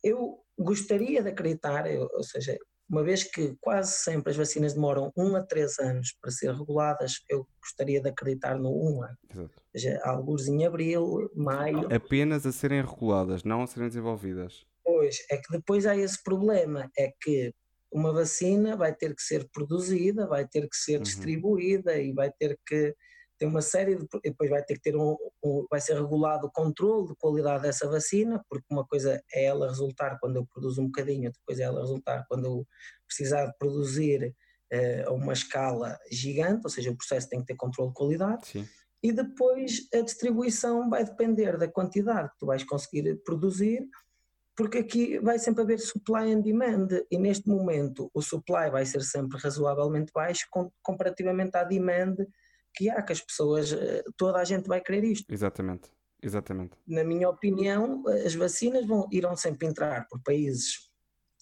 Eu 0.04 0.40
gostaria 0.58 1.22
de 1.22 1.30
acreditar, 1.30 1.86
eu, 1.92 2.10
ou 2.13 2.24
seja, 2.24 2.58
uma 2.90 3.04
vez 3.04 3.24
que 3.24 3.56
quase 3.60 3.94
sempre 3.94 4.32
as 4.32 4.38
vacinas 4.38 4.74
demoram 4.74 5.12
um 5.18 5.36
a 5.36 5.42
três 5.42 5.80
anos 5.80 6.16
para 6.22 6.32
ser 6.32 6.54
reguladas, 6.54 7.24
eu 7.30 7.48
gostaria 7.62 8.02
de 8.02 8.10
acreditar 8.10 8.58
no 8.60 8.70
um 8.70 9.04
ano. 9.04 9.18
Exato. 9.30 9.52
Ou 9.56 9.80
seja, 9.80 10.02
alguns 10.04 10.48
em 10.48 10.66
abril, 10.66 11.32
maio. 11.36 11.94
Apenas 11.94 12.46
a 12.46 12.52
serem 12.52 12.82
reguladas, 12.82 13.44
não 13.44 13.63
a 13.63 13.68
serem 13.68 13.88
desenvolvidas. 13.88 14.66
Pois, 14.84 15.25
é 15.32 15.38
que 15.38 15.52
depois 15.52 15.86
há 15.86 15.96
esse 15.96 16.22
problema, 16.22 16.92
é 16.98 17.12
que 17.22 17.54
uma 17.92 18.12
vacina 18.12 18.75
vai 18.75 18.94
ter 18.94 19.16
que 19.16 19.22
ser 19.22 19.48
produzida, 19.52 20.28
vai 20.28 20.48
ter 20.48 20.68
que 20.68 20.75
ser 20.75 20.98
uhum. 20.98 21.04
distribuída 21.04 21.98
e 21.98 22.12
vai 22.12 22.32
ter 22.32 22.60
que 22.66 22.94
tem 23.44 23.50
uma 23.50 23.62
série 23.62 23.96
de. 23.98 24.08
Depois 24.24 24.50
vai 24.50 24.64
ter 24.64 24.76
que 24.76 24.82
ter 24.82 24.96
um, 24.96 25.18
um, 25.44 25.68
vai 25.70 25.82
ser 25.82 25.96
regulado 25.96 26.48
o 26.48 26.52
controle 26.52 27.10
de 27.10 27.16
qualidade 27.16 27.64
dessa 27.64 27.90
vacina, 27.90 28.42
porque 28.50 28.66
uma 28.72 28.86
coisa 28.88 29.22
é 29.34 29.46
ela 29.46 29.68
resultar 29.68 30.18
quando 30.20 30.38
eu 30.38 30.46
produzo 30.46 30.82
um 30.82 30.86
bocadinho, 30.86 31.26
outra 31.26 31.42
coisa 31.46 31.64
é 31.64 31.66
ela 31.66 31.82
resultar 31.82 32.26
quando 32.30 32.46
eu 32.46 32.68
precisar 33.06 33.48
de 33.48 33.58
produzir 33.58 34.34
uh, 34.74 35.10
a 35.10 35.12
uma 35.12 35.34
escala 35.34 36.00
gigante, 36.10 36.62
ou 36.64 36.70
seja, 36.70 36.90
o 36.90 36.96
processo 36.96 37.28
tem 37.28 37.42
que 37.42 37.48
ter 37.48 37.56
controle 37.56 37.90
de 37.90 37.96
qualidade. 37.96 38.48
Sim. 38.48 38.66
E 39.04 39.12
depois 39.12 39.90
a 39.94 40.00
distribuição 40.00 40.90
vai 40.90 41.04
depender 41.04 41.58
da 41.58 41.68
quantidade 41.68 42.30
que 42.30 42.38
tu 42.40 42.46
vais 42.46 42.64
conseguir 42.64 43.22
produzir, 43.26 43.86
porque 44.56 44.78
aqui 44.78 45.20
vai 45.20 45.38
sempre 45.38 45.64
haver 45.64 45.80
supply 45.80 46.32
and 46.32 46.40
demand, 46.40 46.88
e 47.12 47.18
neste 47.18 47.50
momento 47.50 48.10
o 48.14 48.22
supply 48.22 48.70
vai 48.72 48.86
ser 48.86 49.02
sempre 49.02 49.38
razoavelmente 49.38 50.14
baixo 50.14 50.48
comparativamente 50.82 51.58
à 51.58 51.66
demand 51.66 52.16
que 52.74 52.89
há, 52.89 53.01
que 53.01 53.13
as 53.13 53.22
pessoas, 53.22 53.72
eh, 53.72 54.03
toda 54.18 54.39
a 54.39 54.44
gente 54.44 54.68
vai 54.68 54.82
querer 54.82 55.03
isto. 55.03 55.32
Exatamente, 55.32 55.89
exatamente. 56.22 56.77
Na 56.88 57.03
minha 57.03 57.30
opinião, 57.30 58.03
as 58.25 58.36
vacinas 58.36 58.86
vão, 58.86 59.08
irão 59.12 59.36
sempre 59.36 59.68
entrar 59.68 60.08
por 60.08 60.22
países 60.22 60.89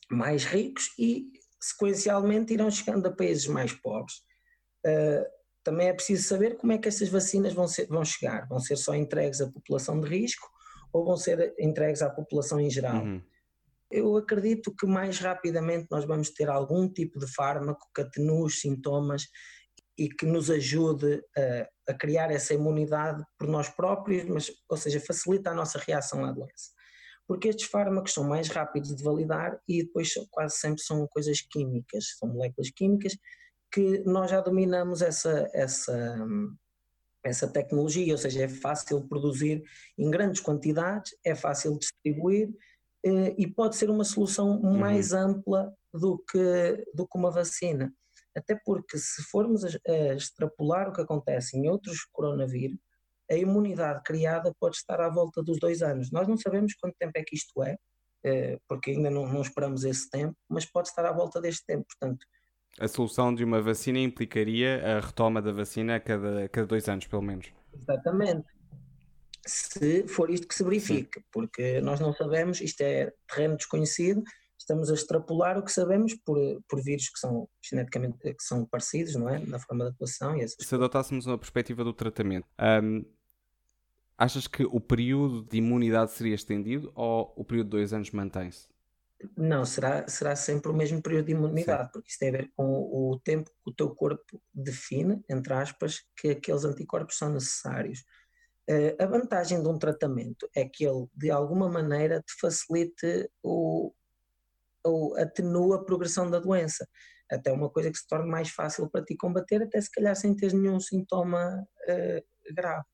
mais 0.09 0.43
ricos 0.43 0.89
e 0.99 1.31
sequencialmente 1.61 2.53
irão 2.53 2.69
chegando 2.69 3.05
a 3.07 3.11
países 3.11 3.47
mais 3.47 3.71
pobres. 3.71 4.15
Uh, 4.85 5.25
também 5.63 5.87
é 5.87 5.93
preciso 5.93 6.27
saber 6.27 6.57
como 6.57 6.73
é 6.73 6.77
que 6.77 6.87
essas 6.87 7.07
vacinas 7.09 7.53
vão, 7.53 7.67
ser, 7.67 7.87
vão 7.87 8.03
chegar. 8.03 8.47
Vão 8.47 8.59
ser 8.59 8.75
só 8.75 8.95
entregues 8.95 9.41
à 9.41 9.49
população 9.49 9.99
de 9.99 10.09
risco 10.09 10.47
ou 10.91 11.05
vão 11.05 11.15
ser 11.15 11.53
entregues 11.59 12.01
à 12.01 12.09
população 12.09 12.59
em 12.59 12.69
geral? 12.69 13.03
Uhum. 13.03 13.21
Eu 13.91 14.17
acredito 14.17 14.73
que 14.73 14.87
mais 14.87 15.19
rapidamente 15.19 15.87
nós 15.91 16.05
vamos 16.05 16.31
ter 16.31 16.49
algum 16.49 16.89
tipo 16.89 17.19
de 17.19 17.31
fármaco 17.31 17.89
que 17.93 18.01
atenue 18.01 18.45
os 18.45 18.59
sintomas 18.59 19.27
e 19.97 20.09
que 20.09 20.25
nos 20.25 20.49
ajude 20.49 21.21
a, 21.37 21.91
a, 21.91 21.93
criar 21.93 22.31
essa 22.31 22.53
imunidade 22.53 23.23
por 23.37 23.47
nós 23.47 23.69
próprios, 23.69 24.25
mas, 24.25 24.51
ou 24.69 24.77
seja, 24.77 24.99
facilita 24.99 25.51
a 25.51 25.53
nossa 25.55 25.79
reação 25.79 26.25
à 26.25 26.31
doença. 26.31 26.71
Porque 27.27 27.47
estes 27.47 27.67
fármacos 27.67 28.13
são 28.13 28.23
mais 28.23 28.49
rápidos 28.49 28.95
de 28.95 29.03
validar 29.03 29.59
e 29.67 29.83
depois 29.83 30.13
quase 30.29 30.57
sempre 30.57 30.81
são 30.81 31.07
coisas 31.07 31.41
químicas, 31.41 32.17
são 32.17 32.29
moléculas 32.29 32.71
químicas 32.71 33.15
que 33.71 33.99
nós 33.99 34.29
já 34.29 34.41
dominamos 34.41 35.01
essa, 35.01 35.49
essa, 35.53 36.27
essa 37.23 37.47
tecnologia, 37.47 38.13
ou 38.13 38.17
seja, 38.17 38.43
é 38.43 38.49
fácil 38.49 39.07
produzir 39.07 39.63
em 39.97 40.11
grandes 40.11 40.41
quantidades, 40.41 41.15
é 41.23 41.33
fácil 41.33 41.77
distribuir 41.77 42.49
eh, 43.05 43.35
e 43.37 43.47
pode 43.47 43.77
ser 43.77 43.89
uma 43.89 44.03
solução 44.03 44.61
mais 44.61 45.13
uhum. 45.13 45.19
ampla 45.19 45.73
do 45.93 46.17
que, 46.17 46.85
do 46.93 47.07
que 47.07 47.17
uma 47.17 47.31
vacina. 47.31 47.93
Até 48.35 48.55
porque, 48.65 48.97
se 48.97 49.23
formos 49.23 49.63
a, 49.65 50.13
extrapolar 50.15 50.89
o 50.89 50.93
que 50.93 51.01
acontece 51.01 51.57
em 51.57 51.67
outros 51.67 52.05
coronavírus, 52.11 52.79
a 53.29 53.35
imunidade 53.35 54.01
criada 54.03 54.53
pode 54.59 54.75
estar 54.75 54.99
à 54.99 55.09
volta 55.09 55.41
dos 55.41 55.59
dois 55.59 55.81
anos. 55.81 56.11
Nós 56.11 56.27
não 56.27 56.37
sabemos 56.37 56.73
quanto 56.75 56.95
tempo 56.97 57.13
é 57.15 57.23
que 57.23 57.35
isto 57.35 57.63
é, 57.63 57.77
eh, 58.23 58.59
porque 58.67 58.91
ainda 58.91 59.09
não, 59.09 59.25
não, 59.25 59.41
esperamos 59.41 59.83
esse 59.85 60.09
tempo, 60.09 60.35
mas 60.49 60.65
pode 60.65 60.89
estar 60.89 61.05
à 61.05 61.13
volta 61.13 61.39
deste 61.39 61.65
tempo. 61.65 61.85
Portanto, 61.87 62.25
a 62.79 62.87
solução 62.87 63.33
de 63.33 63.43
uma 63.43 63.61
vacina 63.61 63.99
implicaria 63.99 64.97
a 64.97 64.99
retoma 64.99 65.41
da 65.41 65.51
vacina 65.51 65.95
a 65.95 65.99
cada, 65.99 66.45
a 66.45 66.49
cada 66.49 66.67
dois 66.67 66.87
anos, 66.87 67.07
pelo 67.07 67.21
menos. 67.21 67.51
Exatamente. 67.73 68.47
se 69.45 70.07
for 70.07 70.29
isto 70.29 70.47
que 70.47 70.55
se 70.55 70.63
verifique, 70.63 71.19
Sim. 71.19 71.25
porque 71.31 71.81
nós 71.81 71.99
não 71.99 72.13
sabemos, 72.13 72.61
isto 72.61 72.81
é 72.81 73.11
terreno 73.27 73.57
desconhecido, 73.57 74.23
estamos 74.61 74.89
a 74.89 74.93
extrapolar 74.93 75.57
o 75.57 75.63
que 75.63 75.71
sabemos 75.71 76.13
por, 76.23 76.37
por 76.67 76.81
vírus 76.81 77.09
que 77.09 77.19
são 77.19 77.47
geneticamente 77.61 78.17
que 78.17 78.43
são 78.43 78.65
parecidos, 78.65 79.15
não 79.15 79.27
é? 79.27 79.39
Na 79.39 79.59
forma 79.59 79.85
de 79.85 79.91
atuação 79.91 80.35
e 80.35 80.47
Se 80.47 80.75
adotássemos 80.75 81.25
uma 81.25 81.37
perspectiva 81.37 81.83
do 81.83 81.93
tratamento, 81.93 82.47
um, 82.83 83.03
achas 84.17 84.47
que 84.47 84.63
o 84.63 84.79
período 84.79 85.43
de 85.43 85.57
imunidade 85.57 86.11
seria 86.11 86.35
estendido 86.35 86.91
ou 86.95 87.33
o 87.35 87.43
período 87.43 87.67
de 87.67 87.71
dois 87.71 87.93
anos 87.93 88.11
mantém-se? 88.11 88.69
Não, 89.37 89.65
será, 89.65 90.07
será 90.07 90.35
sempre 90.35 90.71
o 90.71 90.73
mesmo 90.73 91.01
período 91.01 91.27
de 91.27 91.31
imunidade, 91.33 91.85
Sim. 91.85 91.89
porque 91.93 92.09
isso 92.09 92.19
tem 92.19 92.29
a 92.29 92.31
ver 92.31 92.51
com 92.55 92.65
o 92.65 93.19
tempo 93.23 93.51
que 93.51 93.69
o 93.69 93.73
teu 93.73 93.93
corpo 93.93 94.41
define, 94.53 95.23
entre 95.29 95.53
aspas, 95.53 96.01
que 96.15 96.29
aqueles 96.29 96.65
anticorpos 96.65 97.17
são 97.17 97.31
necessários. 97.31 97.99
Uh, 98.67 98.95
a 98.99 99.05
vantagem 99.05 99.61
de 99.61 99.67
um 99.67 99.77
tratamento 99.77 100.49
é 100.55 100.65
que 100.65 100.85
ele, 100.85 101.07
de 101.15 101.29
alguma 101.29 101.69
maneira, 101.69 102.19
te 102.21 102.33
facilite 102.39 103.29
o, 103.43 103.93
ou 104.83 105.15
atenua 105.17 105.77
a 105.77 105.83
progressão 105.83 106.29
da 106.29 106.39
doença. 106.39 106.87
Até 107.29 107.51
uma 107.51 107.69
coisa 107.69 107.91
que 107.91 107.97
se 107.97 108.07
torne 108.07 108.29
mais 108.29 108.49
fácil 108.49 108.89
para 108.89 109.03
ti 109.03 109.15
combater, 109.15 109.63
até 109.63 109.79
se 109.79 109.89
calhar 109.89 110.15
sem 110.15 110.35
ter 110.35 110.53
nenhum 110.53 110.79
sintoma 110.79 111.65
uh, 111.87 112.53
grave. 112.53 112.85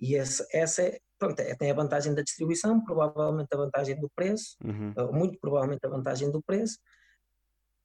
E 0.00 0.14
esse, 0.14 0.44
essa 0.52 0.82
é, 0.82 0.98
pronto, 1.18 1.38
é, 1.40 1.54
tem 1.54 1.70
a 1.70 1.74
vantagem 1.74 2.14
da 2.14 2.22
distribuição, 2.22 2.82
provavelmente 2.84 3.48
a 3.52 3.56
vantagem 3.56 3.98
do 4.00 4.10
preço, 4.14 4.56
uhum. 4.64 5.12
muito 5.12 5.38
provavelmente 5.40 5.86
a 5.86 5.88
vantagem 5.88 6.30
do 6.30 6.42
preço, 6.42 6.78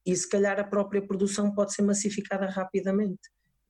e 0.04 0.16
se 0.16 0.28
calhar 0.28 0.58
a 0.58 0.64
própria 0.64 1.06
produção 1.06 1.54
pode 1.54 1.74
ser 1.74 1.82
massificada 1.82 2.46
rapidamente. 2.46 3.20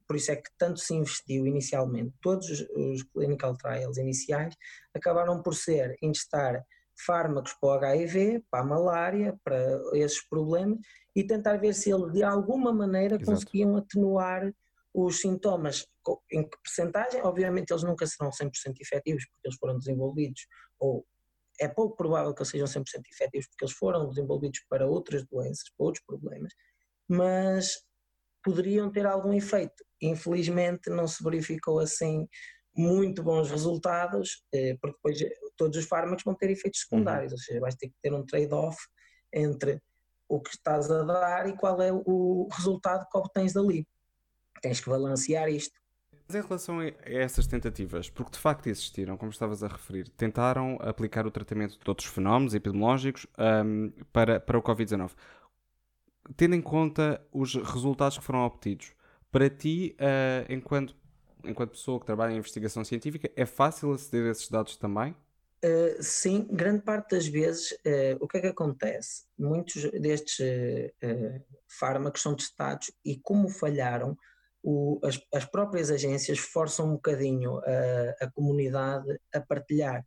Por 0.06 0.16
isso 0.16 0.30
é 0.30 0.37
que 0.37 0.50
tanto 0.56 0.80
se 0.80 0.94
investiu 0.94 1.47
inicialmente, 1.47 2.14
todos 2.23 2.49
os, 2.49 3.02
clinical 3.12 3.54
trials 3.58 3.99
iniciais 3.99 4.54
acabaram 4.94 5.42
por 5.42 5.54
ser 5.54 5.94
instar 6.00 6.64
fármacos 7.05 7.55
para 7.61 7.69
o 7.69 7.73
HIV, 7.73 8.45
para 8.50 8.61
a 8.61 8.67
malária, 8.67 9.38
para 9.45 9.59
esses 9.95 10.26
problemas 10.28 10.78
e 11.14 11.25
tentar 11.25 11.57
ver 11.57 11.75
se 11.75 11.90
eles 11.90 12.12
de 12.12 12.23
alguma 12.23 12.73
maneira 12.73 13.17
Exato. 13.17 13.31
conseguiam 13.31 13.76
atenuar 13.76 14.52
os 14.93 15.21
sintomas. 15.21 15.87
Em 16.33 16.43
que 16.43 16.57
percentagem? 16.62 17.23
Obviamente 17.23 17.71
eles 17.71 17.83
nunca 17.83 18.07
serão 18.07 18.31
100% 18.31 18.50
efetivos 18.81 19.26
porque 19.26 19.49
eles 19.49 19.59
foram 19.59 19.78
desenvolvidos, 19.78 20.47
ou 20.78 21.07
é 21.61 21.69
pouco 21.69 21.97
provável 21.97 22.33
que 22.35 22.40
eles 22.40 22.50
sejam 22.50 22.67
100% 22.67 22.85
efetivos 23.12 23.47
porque 23.49 23.64
eles 23.64 23.75
foram 23.75 24.09
desenvolvidos 24.09 24.61
para 24.69 24.87
outras 24.87 25.26
doenças, 25.26 25.64
para 25.76 25.87
outros 25.87 26.05
problemas, 26.05 26.52
mas 27.09 27.85
poderiam 28.43 28.90
ter 28.90 29.07
algum 29.07 29.33
efeito. 29.33 29.85
Infelizmente 30.00 30.88
não 30.88 31.07
se 31.07 31.23
verificou 31.23 31.81
assim 31.81 32.28
muito 32.78 33.23
bons 33.23 33.50
resultados, 33.50 34.44
eh, 34.52 34.76
porque 34.80 34.97
depois 34.97 35.18
todos 35.56 35.76
os 35.76 35.85
fármacos 35.85 36.25
vão 36.25 36.35
ter 36.35 36.50
efeitos 36.50 36.80
secundários, 36.80 37.32
uhum. 37.32 37.37
ou 37.37 37.42
seja, 37.42 37.61
vais 37.61 37.75
ter 37.75 37.88
que 37.88 37.94
ter 38.00 38.14
um 38.14 38.25
trade-off 38.25 38.78
entre 39.32 39.82
o 40.28 40.40
que 40.40 40.50
estás 40.50 40.90
a 40.90 41.02
dar 41.02 41.49
e 41.49 41.56
qual 41.56 41.80
é 41.82 41.90
o 41.92 42.49
resultado 42.52 43.06
que 43.11 43.18
obtens 43.18 43.52
dali. 43.52 43.87
Tens 44.62 44.80
que 44.80 44.90
balancear 44.90 45.49
isto. 45.49 45.78
Mas 46.28 46.37
em 46.37 46.47
relação 46.47 46.80
a 46.80 46.87
essas 47.04 47.47
tentativas, 47.47 48.11
porque 48.11 48.32
de 48.32 48.38
facto 48.38 48.66
existiram, 48.66 49.16
como 49.16 49.30
estavas 49.30 49.62
a 49.62 49.68
referir, 49.68 50.11
tentaram 50.11 50.76
aplicar 50.82 51.26
o 51.26 51.30
tratamento 51.30 51.78
de 51.78 51.88
outros 51.88 52.08
fenómenos 52.08 52.54
epidemiológicos 52.54 53.26
um, 53.38 53.90
para, 54.12 54.38
para 54.38 54.58
o 54.58 54.62
Covid-19. 54.62 55.11
Tendo 56.37 56.54
em 56.54 56.61
conta 56.61 57.26
os 57.32 57.54
resultados 57.54 58.18
que 58.18 58.25
foram 58.25 58.40
obtidos, 58.40 58.92
para 59.32 59.49
ti, 59.49 59.97
uh, 59.99 60.52
enquanto, 60.52 60.94
enquanto 61.45 61.71
pessoa 61.71 62.00
que 62.00 62.07
trabalha 62.07 62.33
em 62.33 62.37
investigação 62.37 62.85
científica, 62.85 63.30
é 63.37 63.47
fácil 63.47 63.92
aceder 63.92 64.28
a 64.28 64.30
esses 64.30 64.49
dados 64.49 64.76
também? 64.76 65.14
Uh, 65.64 66.00
sim, 66.00 66.47
grande 66.52 66.83
parte 66.83 67.16
das 67.16 67.26
vezes, 67.26 67.73
uh, 67.73 68.16
o 68.21 68.28
que 68.28 68.38
é 68.38 68.40
que 68.40 68.47
acontece? 68.47 69.25
Muitos 69.37 69.90
destes 69.90 70.38
uh, 70.38 71.45
fármacos 71.66 72.23
são 72.23 72.37
testados 72.37 72.92
e, 73.04 73.18
como 73.18 73.49
falharam, 73.49 74.16
o, 74.62 75.00
as, 75.02 75.21
as, 75.35 75.45
próprias 75.45 75.90
agências 75.90 76.38
forçam 76.38 76.86
um 76.86 76.93
bocadinho 76.93 77.58
a, 78.21 78.30
comunidade 78.32 79.19
a 79.32 79.41
partilhar. 79.41 80.04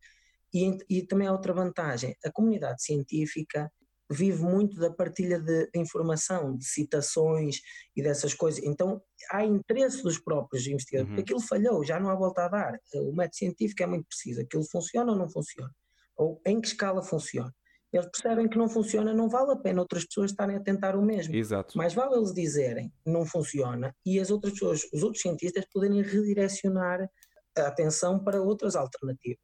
E, 0.54 0.78
e, 0.90 1.02
também 1.04 1.28
há 1.28 1.32
outra 1.32 1.54
vantagem: 1.54 2.16
a 2.24 2.32
comunidade 2.32 2.84
científica 2.84 3.72
vive 4.12 4.44
muito 4.44 4.80
da 4.80 4.92
partilha 4.92 5.40
de, 5.40 5.68
de, 5.72 5.80
informação, 5.80 6.56
de 6.56 6.66
citações 6.66 7.62
e 7.96 8.04
dessas 8.04 8.34
coisas. 8.34 8.64
Então 8.64 9.02
há 9.32 9.46
interesse 9.46 10.04
dos 10.04 10.20
próprios 10.20 10.68
investigadores, 10.68 11.10
uhum. 11.10 11.16
porque 11.16 11.34
aquilo 11.34 11.48
falhou, 11.48 11.84
já 11.84 12.00
não 12.00 12.10
há 12.10 12.16
volta 12.16 12.46
a 12.46 12.48
dar. 12.50 12.80
O 12.96 13.14
método 13.14 13.36
científico 13.36 13.84
é 13.84 13.88
muito 13.88 14.08
preciso, 14.08 14.42
aquilo 14.42 14.64
funciona 14.70 15.12
ou 15.12 15.18
não 15.18 15.30
funciona? 15.30 15.72
Ou 16.18 16.42
em 16.46 16.60
que 16.60 16.68
escala 16.68 17.02
funciona? 17.02 17.54
Eles 17.94 18.08
percebem 18.10 18.48
que 18.48 18.58
não 18.58 18.70
funciona, 18.70 19.14
não 19.14 19.28
vale 19.28 19.52
a 19.52 19.56
pena 19.56 19.82
outras 19.82 20.06
pessoas 20.06 20.32
estarem 20.32 20.56
a 20.56 20.62
tentar 20.62 20.96
o 20.96 21.02
mesmo. 21.02 21.36
Exato. 21.36 21.78
Mais 21.78 21.94
vale 21.94 22.16
eles 22.16 22.34
dizerem 22.34 22.92
não 23.06 23.26
funciona 23.26 23.94
e 24.06 24.20
as 24.20 24.30
outras 24.30 24.54
pessoas, 24.54 24.84
os 24.94 25.04
outros 25.04 25.22
cientistas 25.22 25.66
poderem 25.72 26.02
redirecionar 26.02 27.10
a 27.58 27.68
atenção 27.68 28.24
para 28.24 28.42
outras 28.42 28.76
alternativas. 28.76 29.44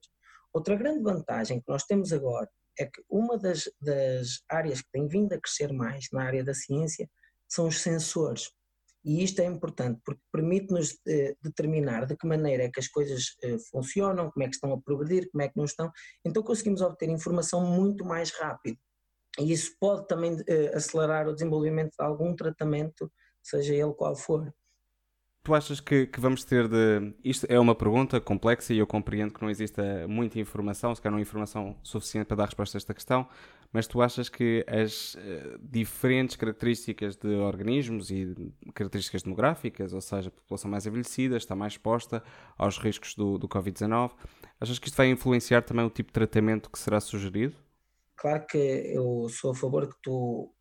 Outra 0.54 0.76
grande 0.76 1.04
vantagem 1.04 1.60
que 1.60 1.68
nós 1.68 1.84
temos 1.84 2.14
agora 2.14 2.50
é 2.80 2.86
que 2.86 3.04
uma 3.10 3.38
das, 3.38 3.70
das 3.82 4.42
áreas 4.50 4.82
que 4.82 4.92
tem 4.92 5.08
vindo 5.08 5.34
a 5.34 5.40
crescer 5.40 5.72
mais 5.74 6.08
na 6.12 6.24
área 6.24 6.44
da 6.44 6.54
ciência 6.54 7.10
são 7.48 7.68
os 7.68 7.82
sensores. 7.82 8.52
E 9.04 9.24
isto 9.24 9.40
é 9.42 9.46
importante 9.46 10.02
porque 10.04 10.22
permite-nos 10.32 10.98
eh, 11.08 11.34
determinar 11.42 12.06
de 12.06 12.18
que 12.18 12.28
maneira 12.28 12.63
é 12.63 12.70
que 12.70 12.80
as 12.80 12.90
coisas 12.90 13.38
eh, 13.42 13.58
funcionam, 13.72 14.30
como 14.30 14.44
é 14.44 14.50
que 14.50 14.56
estão 14.56 14.74
a 14.74 14.82
progredir, 14.82 15.30
como 15.32 15.42
é 15.44 15.48
que 15.48 15.56
não 15.56 15.63
estão. 15.63 15.90
Então 16.26 16.44
conseguimos 16.44 16.82
obter 16.82 17.10
informação 17.10 17.66
muito 17.66 18.04
mais 18.04 18.32
rápido. 18.32 18.78
E 19.40 19.52
isso 19.52 19.76
pode 19.80 20.08
também 20.08 20.36
eh, 20.48 20.72
acelerar 20.76 21.28
o 21.28 21.34
desenvolvimento 21.34 21.92
de 21.98 22.04
algum 22.04 22.36
tratamento, 22.36 23.10
seja 23.42 23.74
ele 23.74 23.94
qual 23.94 24.16
for. 24.16 24.54
Tu 25.48 25.56
achas 25.56 25.80
que, 25.80 26.06
que, 26.08 26.20
vamos 26.20 26.44
ter 26.44 26.68
de. 26.68 27.14
Isto 27.24 27.48
é 27.48 27.58
uma 27.58 27.74
pergunta 27.74 28.20
complexa 28.20 28.74
e 28.74 28.80
eu 28.80 28.86
compreendo 28.86 29.34
que 29.34 29.42
não 29.42 29.50
exista 29.50 30.06
muita 30.06 30.38
informação, 30.38 30.94
se 30.94 31.02
calhar 31.02 31.14
não 31.14 31.22
informação 31.22 31.74
suficiente 31.82 32.26
para 32.26 32.36
dar 32.36 32.46
resposta 32.48 32.76
a 32.76 32.80
esta 32.80 32.94
questão, 32.94 33.26
mas 33.72 33.88
tu 33.88 34.02
achas 34.02 34.28
que 34.28 34.66
as 34.68 35.14
uh, 35.14 35.58
diferentes 35.62 36.36
características 36.36 37.16
de 37.16 37.30
organismos 37.30 38.12
e 38.12 38.36
características 38.74 39.24
demográficas, 39.24 39.94
ou 39.94 40.02
seja, 40.02 40.28
a 40.28 40.32
população 40.32 40.70
mais 40.70 40.86
envelhecida, 40.86 41.38
está 41.38 41.56
mais 41.56 41.76
exposta 41.76 42.22
aos 42.58 42.78
riscos 42.78 43.16
do, 43.16 43.38
do 43.38 43.48
Covid-19, 43.48 44.12
achas 44.60 44.78
que 44.78 44.90
isto 44.90 44.98
vai 44.98 45.10
influenciar 45.10 45.62
também 45.62 45.86
o 45.86 45.90
tipo 45.90 46.10
de 46.10 46.14
tratamento 46.14 46.70
que 46.70 46.78
será 46.78 47.00
sugerido? 47.00 47.56
Claro 48.18 48.46
que 48.48 48.58
eu 48.58 49.30
sou 49.30 49.52
a 49.52 49.56
favor 49.56 49.88
que 49.88 49.96
tu 50.04 50.54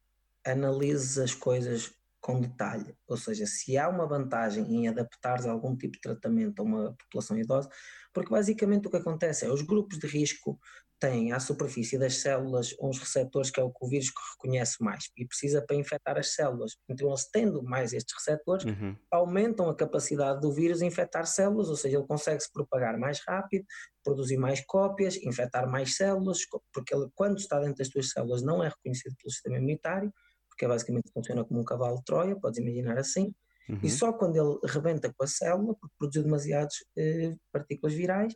analises 0.45 1.19
as 1.19 1.35
coisas 1.35 1.96
com 2.27 2.41
detalhe, 2.41 2.93
ou 3.07 3.17
seja, 3.17 3.47
se 3.47 3.79
há 3.79 3.89
uma 3.89 4.05
vantagem 4.05 4.65
em 4.75 4.89
adaptar 4.89 5.47
algum 5.47 5.77
tipo 5.77 5.93
de 5.93 6.01
tratamento 6.01 6.59
a 6.59 6.65
uma 6.65 6.93
população 6.97 7.39
idosa, 7.39 7.69
porque 8.13 8.31
basicamente 8.31 8.89
o 8.89 8.91
que 8.91 8.97
acontece 8.97 9.45
é 9.45 9.49
os 9.49 9.63
grupos 9.63 9.97
de 9.97 10.09
risco 10.09 10.59
têm 10.99 11.31
à 11.31 11.39
superfície 11.39 11.97
das 11.97 12.17
células 12.17 12.75
uns 12.81 12.99
receptores 12.99 13.49
que 13.49 13.61
é 13.61 13.63
o 13.63 13.71
que 13.71 13.85
o 13.85 13.89
vírus 13.89 14.11
reconhece 14.33 14.83
mais 14.83 15.09
e 15.17 15.25
precisa 15.25 15.65
para 15.65 15.77
infectar 15.77 16.19
as 16.19 16.35
células. 16.35 16.77
Então, 16.89 17.07
eles 17.07 17.29
tendo 17.31 17.63
mais 17.63 17.93
estes 17.93 18.13
receptores, 18.17 18.65
uhum. 18.65 18.97
aumentam 19.09 19.71
a 19.71 19.77
capacidade 19.77 20.41
do 20.41 20.51
vírus 20.51 20.83
infectar 20.83 21.27
células, 21.27 21.69
ou 21.69 21.77
seja, 21.77 21.97
ele 21.97 22.09
consegue 22.09 22.41
se 22.41 22.51
propagar 22.53 22.99
mais 22.99 23.21
rápido, 23.25 23.65
produzir 24.03 24.37
mais 24.37 24.65
cópias, 24.67 25.17
infectar 25.19 25.71
mais 25.71 25.95
células, 25.95 26.39
porque 26.73 26.93
ele, 26.93 27.07
quando 27.15 27.39
está 27.39 27.61
dentro 27.61 27.77
das 27.77 27.89
tuas 27.89 28.11
células, 28.11 28.43
não 28.43 28.65
é 28.65 28.69
reconhecido 28.69 29.15
pelo 29.15 29.31
sistema 29.31 29.59
imunitário 29.59 30.13
porque 30.57 30.65
é 30.65 30.69
basicamente 30.69 31.13
funciona 31.13 31.45
como 31.45 31.61
um 31.61 31.65
cavalo 31.65 31.99
de 31.99 32.05
Troia, 32.05 32.35
podes 32.35 32.59
imaginar 32.59 32.99
assim, 32.99 33.35
uhum. 33.69 33.79
e 33.83 33.91
só 33.91 34.11
quando 34.11 34.37
ele 34.37 34.59
rebenta 34.65 35.13
com 35.13 35.23
a 35.23 35.27
célula, 35.27 35.77
porque 35.79 35.95
produziu 35.99 36.23
demasiadas 36.23 36.75
eh, 36.97 37.37
partículas 37.53 37.95
virais, 37.95 38.35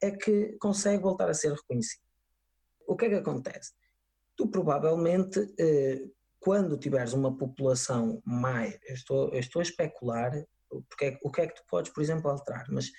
é 0.00 0.10
que 0.10 0.56
consegue 0.58 1.02
voltar 1.02 1.28
a 1.28 1.34
ser 1.34 1.52
reconhecido. 1.52 2.00
O 2.86 2.96
que 2.96 3.04
é 3.04 3.08
que 3.10 3.14
acontece? 3.16 3.72
Tu 4.34 4.48
provavelmente, 4.48 5.54
eh, 5.58 6.06
quando 6.40 6.78
tiveres 6.78 7.12
uma 7.12 7.36
população 7.36 8.22
mais, 8.24 8.78
eu 8.88 8.94
estou, 8.94 9.28
eu 9.34 9.40
estou 9.40 9.60
a 9.60 9.62
especular, 9.62 10.32
porque 10.88 11.04
é, 11.04 11.18
o 11.22 11.30
que 11.30 11.42
é 11.42 11.46
que 11.48 11.54
tu 11.54 11.62
podes, 11.68 11.92
por 11.92 12.02
exemplo, 12.02 12.30
alterar, 12.30 12.64
mas 12.70 12.90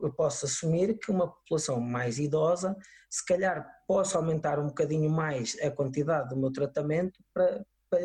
eu 0.00 0.12
posso 0.12 0.46
assumir 0.46 0.98
que 0.98 1.12
uma 1.12 1.28
população 1.28 1.80
mais 1.80 2.18
idosa, 2.18 2.76
se 3.08 3.24
calhar 3.24 3.68
posso 3.86 4.16
aumentar 4.16 4.58
um 4.58 4.68
bocadinho 4.68 5.10
mais 5.10 5.56
a 5.60 5.70
quantidade 5.70 6.30
do 6.30 6.36
meu 6.36 6.50
tratamento 6.50 7.22
para, 7.34 7.64
para, 7.90 8.02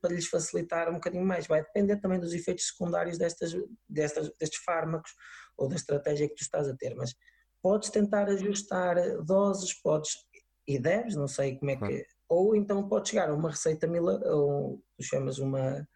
para 0.00 0.14
lhes 0.14 0.26
facilitar 0.26 0.90
um 0.90 0.94
bocadinho 0.94 1.24
mais. 1.24 1.46
Vai 1.46 1.62
depender 1.62 1.96
também 1.98 2.18
dos 2.18 2.34
efeitos 2.34 2.66
secundários 2.66 3.16
destas, 3.16 3.52
destas, 3.88 4.30
destes 4.38 4.62
fármacos 4.64 5.12
ou 5.56 5.68
da 5.68 5.76
estratégia 5.76 6.28
que 6.28 6.34
tu 6.34 6.42
estás 6.42 6.68
a 6.68 6.76
ter, 6.76 6.94
mas 6.94 7.14
podes 7.62 7.90
tentar 7.90 8.28
ajustar 8.28 8.96
doses, 9.24 9.72
podes 9.74 10.26
e 10.66 10.78
deves, 10.78 11.14
não 11.14 11.26
sei 11.26 11.56
como 11.56 11.70
é 11.70 11.76
que. 11.76 12.06
Ou 12.28 12.54
então 12.54 12.86
podes 12.88 13.10
chegar 13.10 13.30
a 13.30 13.34
uma 13.34 13.50
receita 13.50 13.86
mila, 13.86 14.20
ou 14.26 14.82
tu 14.96 15.02
chamas 15.02 15.38
uma, 15.38 15.88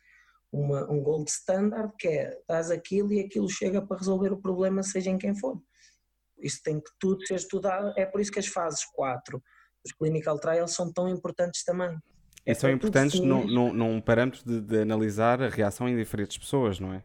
uma, 0.51 0.91
um 0.91 1.03
gold 1.03 1.31
standard, 1.31 1.93
que 1.99 2.09
é 2.09 2.41
dás 2.49 2.71
aquilo 2.71 3.13
e 3.13 3.21
aquilo 3.21 3.49
chega 3.51 3.83
para 3.83 3.99
resolver 3.99 4.33
o 4.33 4.41
problema, 4.41 4.83
seja 4.83 5.11
em 5.11 5.19
quem 5.19 5.35
for. 5.35 5.61
Isso 6.39 6.61
tem 6.63 6.81
que 6.81 6.91
tudo 6.99 7.25
ser 7.27 7.35
estudado. 7.35 7.93
É 7.97 8.07
por 8.07 8.21
isso 8.21 8.33
que 8.33 8.39
as 8.39 8.47
fases 8.47 8.85
4 8.95 9.43
dos 9.85 9.93
clinical 9.93 10.39
trials 10.39 10.75
são 10.75 10.93
tão 10.93 11.09
importantes 11.09 11.65
também. 11.65 11.99
É 12.45 12.53
e 12.53 12.55
são 12.55 12.71
importantes 12.71 13.21
num, 13.21 13.47
num, 13.47 13.73
num, 13.73 14.01
parâmetro 14.01 14.43
de, 14.45 14.61
de, 14.61 14.81
analisar 14.81 15.41
a 15.43 15.49
reação 15.49 15.89
em 15.89 15.97
diferentes 15.97 16.37
pessoas, 16.37 16.81
não 16.81 16.93
é? 16.93 17.03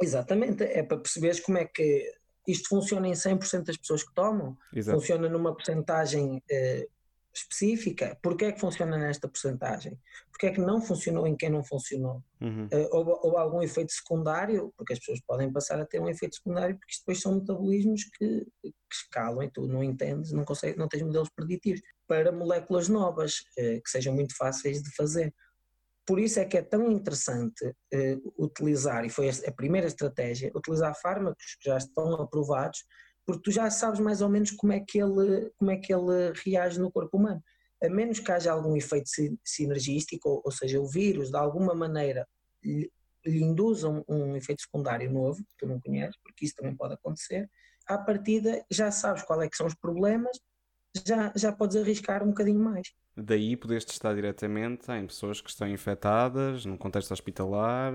Exatamente, 0.00 0.62
é 0.62 0.82
para 0.82 0.98
perceberes 0.98 1.40
como 1.40 1.58
é 1.58 1.64
que 1.64 2.04
isto 2.46 2.68
funciona 2.68 3.08
em 3.08 3.12
100% 3.12 3.64
das 3.64 3.76
pessoas 3.76 4.02
que 4.02 4.14
tomam, 4.14 4.56
Exato. 4.72 4.98
funciona 4.98 5.28
numa 5.28 5.52
porcentagem 5.52 6.42
eh, 6.50 6.86
específica, 7.34 8.18
porque 8.22 8.46
é 8.46 8.52
que 8.52 8.60
funciona 8.60 8.96
nesta 8.96 9.28
porcentagem? 9.28 9.98
Porque 10.30 10.46
é 10.46 10.50
que 10.50 10.60
não 10.60 10.80
funcionou 10.80 11.26
em 11.26 11.36
quem 11.36 11.50
não 11.50 11.62
funcionou? 11.64 12.22
Uhum. 12.40 12.66
Uh, 12.66 12.88
houve, 12.90 13.10
houve, 13.22 13.36
algum 13.36 13.62
efeito 13.62 13.92
secundário? 13.92 14.72
Porque 14.76 14.92
as 14.92 14.98
pessoas 14.98 15.20
podem 15.26 15.52
passar 15.52 15.80
a 15.80 15.86
ter 15.86 16.00
um 16.00 16.08
efeito 16.08 16.36
secundário, 16.36 16.76
porque 16.76 16.92
isto 16.92 17.02
depois 17.02 17.20
são 17.20 17.34
metabolismos 17.36 18.04
que, 18.04 18.46
que 18.62 18.72
escalam 18.92 19.42
e 19.42 19.50
tu 19.50 19.66
não 19.66 19.82
entendes, 19.82 20.32
não, 20.32 20.44
consegues, 20.44 20.76
não 20.76 20.88
tens 20.88 21.02
modelos 21.02 21.30
preditivos 21.30 21.80
para 22.06 22.32
moléculas 22.32 22.88
novas, 22.88 23.34
uh, 23.58 23.82
que 23.82 23.90
sejam 23.90 24.14
muito 24.14 24.36
fáceis 24.36 24.82
de 24.82 24.94
fazer. 24.94 25.32
Por 26.06 26.18
isso 26.18 26.40
é 26.40 26.44
que 26.44 26.56
é 26.56 26.62
tão 26.62 26.90
interessante 26.90 27.66
uh, 27.66 28.34
utilizar, 28.38 29.04
e 29.04 29.10
foi 29.10 29.28
a 29.28 29.52
primeira 29.52 29.86
estratégia, 29.86 30.50
utilizar 30.54 30.98
fármacos 31.00 31.56
que 31.60 31.68
já 31.68 31.76
estão 31.76 32.14
aprovados 32.14 32.78
porque 33.28 33.42
tu 33.42 33.52
já 33.52 33.68
sabes 33.68 34.00
mais 34.00 34.22
ou 34.22 34.28
menos 34.30 34.52
como 34.52 34.72
é 34.72 34.80
que 34.80 34.98
ele, 34.98 35.50
como 35.58 35.70
é 35.70 35.76
que 35.76 35.92
ele 35.92 36.32
reage 36.46 36.80
no 36.80 36.90
corpo 36.90 37.18
humano. 37.18 37.44
A 37.84 37.86
menos 37.90 38.18
que 38.20 38.32
haja 38.32 38.50
algum 38.50 38.74
efeito 38.74 39.10
sinergístico, 39.44 40.40
ou, 40.42 40.50
seja, 40.50 40.80
o 40.80 40.86
vírus 40.86 41.30
de 41.30 41.36
alguma 41.36 41.74
maneira 41.74 42.26
lhe, 42.64 42.90
lhe 43.26 43.42
induza 43.42 43.86
um, 43.86 44.02
um, 44.08 44.34
efeito 44.34 44.62
secundário 44.62 45.12
novo, 45.12 45.44
que 45.44 45.56
tu 45.58 45.66
não 45.66 45.78
conheces, 45.78 46.16
porque 46.24 46.46
isso 46.46 46.54
também 46.54 46.74
pode 46.74 46.94
acontecer, 46.94 47.46
à 47.86 47.98
partida 47.98 48.64
já 48.70 48.90
sabes 48.90 49.22
qual 49.22 49.42
é 49.42 49.48
que 49.48 49.58
são 49.58 49.66
os 49.66 49.74
problemas, 49.74 50.40
já, 51.04 51.32
já 51.34 51.52
podes 51.52 51.76
arriscar 51.76 52.22
um 52.22 52.28
bocadinho 52.28 52.60
mais. 52.60 52.92
Daí 53.16 53.56
podes 53.56 53.84
testar 53.84 54.14
diretamente 54.14 54.90
em 54.92 55.06
pessoas 55.06 55.40
que 55.40 55.50
estão 55.50 55.66
infectadas, 55.68 56.64
num 56.64 56.76
contexto 56.76 57.10
hospitalar. 57.10 57.92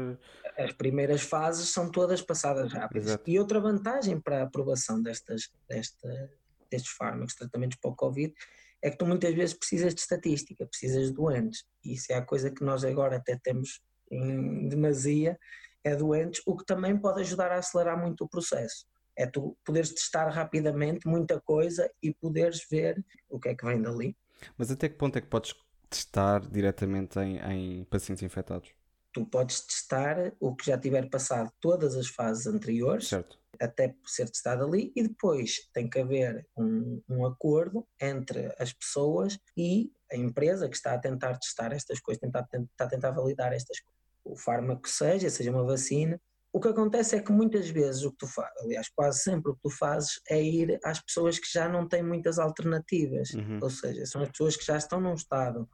As 0.57 0.73
primeiras 0.73 1.21
fases 1.21 1.69
são 1.69 1.89
todas 1.89 2.21
passadas 2.21 2.73
rápidas. 2.73 3.07
Exato. 3.07 3.29
E 3.29 3.39
outra 3.39 3.59
vantagem 3.59 4.19
para 4.19 4.41
a 4.41 4.43
aprovação 4.43 5.01
destas, 5.01 5.49
desta, 5.67 6.29
destes 6.69 6.91
fármacos, 6.91 7.35
tratamentos 7.35 7.77
para 7.81 7.91
o 7.91 7.95
Covid, 7.95 8.33
é 8.81 8.91
que 8.91 8.97
tu 8.97 9.05
muitas 9.05 9.33
vezes 9.33 9.53
precisas 9.53 9.95
de 9.95 10.01
estatística, 10.01 10.65
precisas 10.65 11.07
de 11.07 11.13
doentes. 11.13 11.65
E 11.85 11.93
isso 11.93 12.11
é 12.11 12.15
a 12.15 12.21
coisa 12.21 12.51
que 12.51 12.63
nós 12.63 12.83
agora 12.83 13.15
até 13.15 13.39
temos 13.41 13.81
em 14.11 14.67
demasia, 14.67 15.39
é 15.83 15.95
doentes, 15.95 16.41
o 16.45 16.55
que 16.55 16.65
também 16.65 16.97
pode 16.97 17.21
ajudar 17.21 17.51
a 17.51 17.57
acelerar 17.57 17.99
muito 17.99 18.25
o 18.25 18.27
processo. 18.27 18.85
É 19.15 19.25
tu 19.25 19.57
poderes 19.63 19.93
testar 19.93 20.29
rapidamente 20.29 21.07
muita 21.07 21.39
coisa 21.39 21.89
e 22.01 22.13
poderes 22.13 22.65
ver 22.69 23.03
o 23.29 23.39
que 23.39 23.49
é 23.49 23.55
que 23.55 23.65
vem 23.65 23.81
dali. 23.81 24.17
Mas 24.57 24.71
até 24.71 24.89
que 24.89 24.95
ponto 24.95 25.17
é 25.17 25.21
que 25.21 25.27
podes 25.27 25.53
testar 25.89 26.41
diretamente 26.49 27.19
em, 27.19 27.37
em 27.37 27.83
pacientes 27.85 28.23
infectados? 28.23 28.71
Tu 29.13 29.23
podes 29.25 29.61
testar 29.61 30.33
o 30.39 30.55
que 30.55 30.65
já 30.65 30.77
tiver 30.77 31.07
passado 31.09 31.51
todas 31.61 31.95
as 31.95 32.07
fases 32.07 32.47
anteriores, 32.47 33.09
certo. 33.09 33.37
até 33.59 33.95
ser 34.05 34.27
testado 34.27 34.65
ali, 34.65 34.91
e 34.95 35.03
depois 35.03 35.69
tem 35.71 35.87
que 35.87 35.99
haver 35.99 36.47
um, 36.57 36.99
um 37.07 37.25
acordo 37.25 37.87
entre 38.01 38.51
as 38.57 38.73
pessoas 38.73 39.39
e 39.55 39.91
a 40.11 40.15
empresa 40.17 40.67
que 40.67 40.75
está 40.75 40.93
a 40.93 40.99
tentar 40.99 41.37
testar 41.37 41.71
estas 41.71 41.99
coisas, 41.99 42.21
tentar, 42.21 42.47
está 42.51 42.85
a 42.85 42.87
tentar 42.87 43.11
validar 43.11 43.53
estas 43.53 43.79
coisas. 43.79 44.01
O 44.23 44.35
fármaco 44.35 44.89
seja, 44.89 45.29
seja 45.29 45.51
uma 45.51 45.63
vacina, 45.63 46.19
o 46.53 46.59
que 46.59 46.67
acontece 46.67 47.15
é 47.15 47.19
que 47.19 47.31
muitas 47.31 47.67
vezes 47.67 48.03
o 48.03 48.11
que 48.11 48.17
tu 48.17 48.27
fazes, 48.27 48.53
aliás, 48.63 48.87
quase 48.95 49.23
sempre 49.23 49.51
o 49.51 49.55
que 49.55 49.61
tu 49.63 49.71
fazes 49.71 50.21
é 50.29 50.41
ir 50.41 50.79
às 50.83 50.99
pessoas 50.99 51.39
que 51.39 51.51
já 51.51 51.67
não 51.67 51.87
têm 51.87 52.03
muitas 52.03 52.37
alternativas, 52.37 53.31
uhum. 53.31 53.59
ou 53.59 53.71
seja, 53.71 54.05
são 54.05 54.21
as 54.21 54.29
pessoas 54.29 54.55
que 54.55 54.63
já 54.63 54.77
estão 54.77 55.01
num 55.01 55.15
estado, 55.15 55.67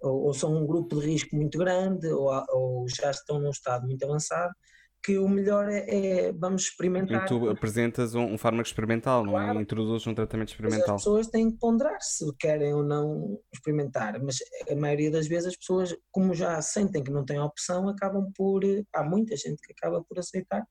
ou, 0.00 0.26
ou 0.26 0.32
são 0.32 0.54
um 0.56 0.64
grupo 0.64 1.00
de 1.00 1.06
risco 1.06 1.34
muito 1.34 1.58
grande, 1.58 2.06
ou, 2.06 2.30
ou 2.50 2.86
já 2.88 3.10
estão 3.10 3.40
num 3.40 3.50
estado 3.50 3.84
muito 3.88 4.04
avançado, 4.04 4.54
que 5.02 5.18
o 5.18 5.28
melhor 5.28 5.68
é, 5.68 5.86
é 5.88 6.32
vamos 6.32 6.62
experimentar. 6.62 7.24
E 7.24 7.28
tu 7.28 7.48
apresentas 7.48 8.14
um, 8.14 8.34
um 8.34 8.38
fármaco 8.38 8.68
experimental, 8.68 9.24
claro. 9.24 9.54
não 9.54 9.60
é? 9.60 9.62
Introduzes 9.62 10.06
um 10.06 10.14
tratamento 10.14 10.48
experimental. 10.48 10.88
Mas 10.88 10.96
as 10.96 11.04
pessoas 11.04 11.26
têm 11.28 11.50
que 11.50 11.58
ponderar 11.58 12.00
se 12.00 12.24
querem 12.38 12.74
ou 12.74 12.82
não 12.82 13.38
experimentar, 13.52 14.22
mas 14.22 14.36
a 14.70 14.74
maioria 14.74 15.10
das 15.10 15.26
vezes 15.26 15.48
as 15.48 15.56
pessoas, 15.56 15.96
como 16.10 16.34
já 16.34 16.60
sentem 16.60 17.02
que 17.02 17.10
não 17.10 17.24
têm 17.24 17.40
opção, 17.40 17.88
acabam 17.88 18.30
por. 18.36 18.62
Há 18.94 19.02
muita 19.02 19.36
gente 19.36 19.60
que 19.62 19.72
acaba 19.72 20.02
por 20.04 20.18
aceitar 20.18 20.64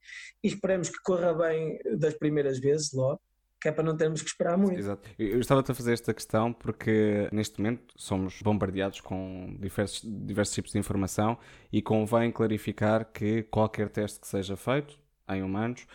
e 0.43 0.47
esperamos 0.47 0.89
que 0.89 1.01
corra 1.03 1.33
bem 1.33 1.79
das 1.97 2.13
primeiras 2.15 2.59
vezes 2.59 2.91
logo 2.93 3.19
que 3.61 3.67
é 3.67 3.71
para 3.71 3.83
não 3.83 3.95
termos 3.95 4.21
que 4.21 4.29
esperar 4.29 4.57
muito. 4.57 4.79
Exato. 4.79 5.09
Eu 5.17 5.39
estava-te 5.39 5.71
a 5.71 5.75
fazer 5.75 5.93
esta 5.93 6.13
questão 6.13 6.53
porque 6.53 7.27
neste 7.31 7.59
momento 7.59 7.93
somos 7.95 8.41
bombardeados 8.41 9.01
com 9.01 9.55
diversos, 9.59 10.01
diversos 10.03 10.55
tipos 10.55 10.71
de 10.71 10.79
informação 10.79 11.37
e 11.71 11.81
convém 11.81 12.31
clarificar 12.31 13.11
que 13.11 13.43
qualquer 13.43 13.89
teste 13.89 14.19
que 14.19 14.27
seja 14.27 14.55
feito 14.55 14.97
em 15.27 15.43
humanos 15.43 15.85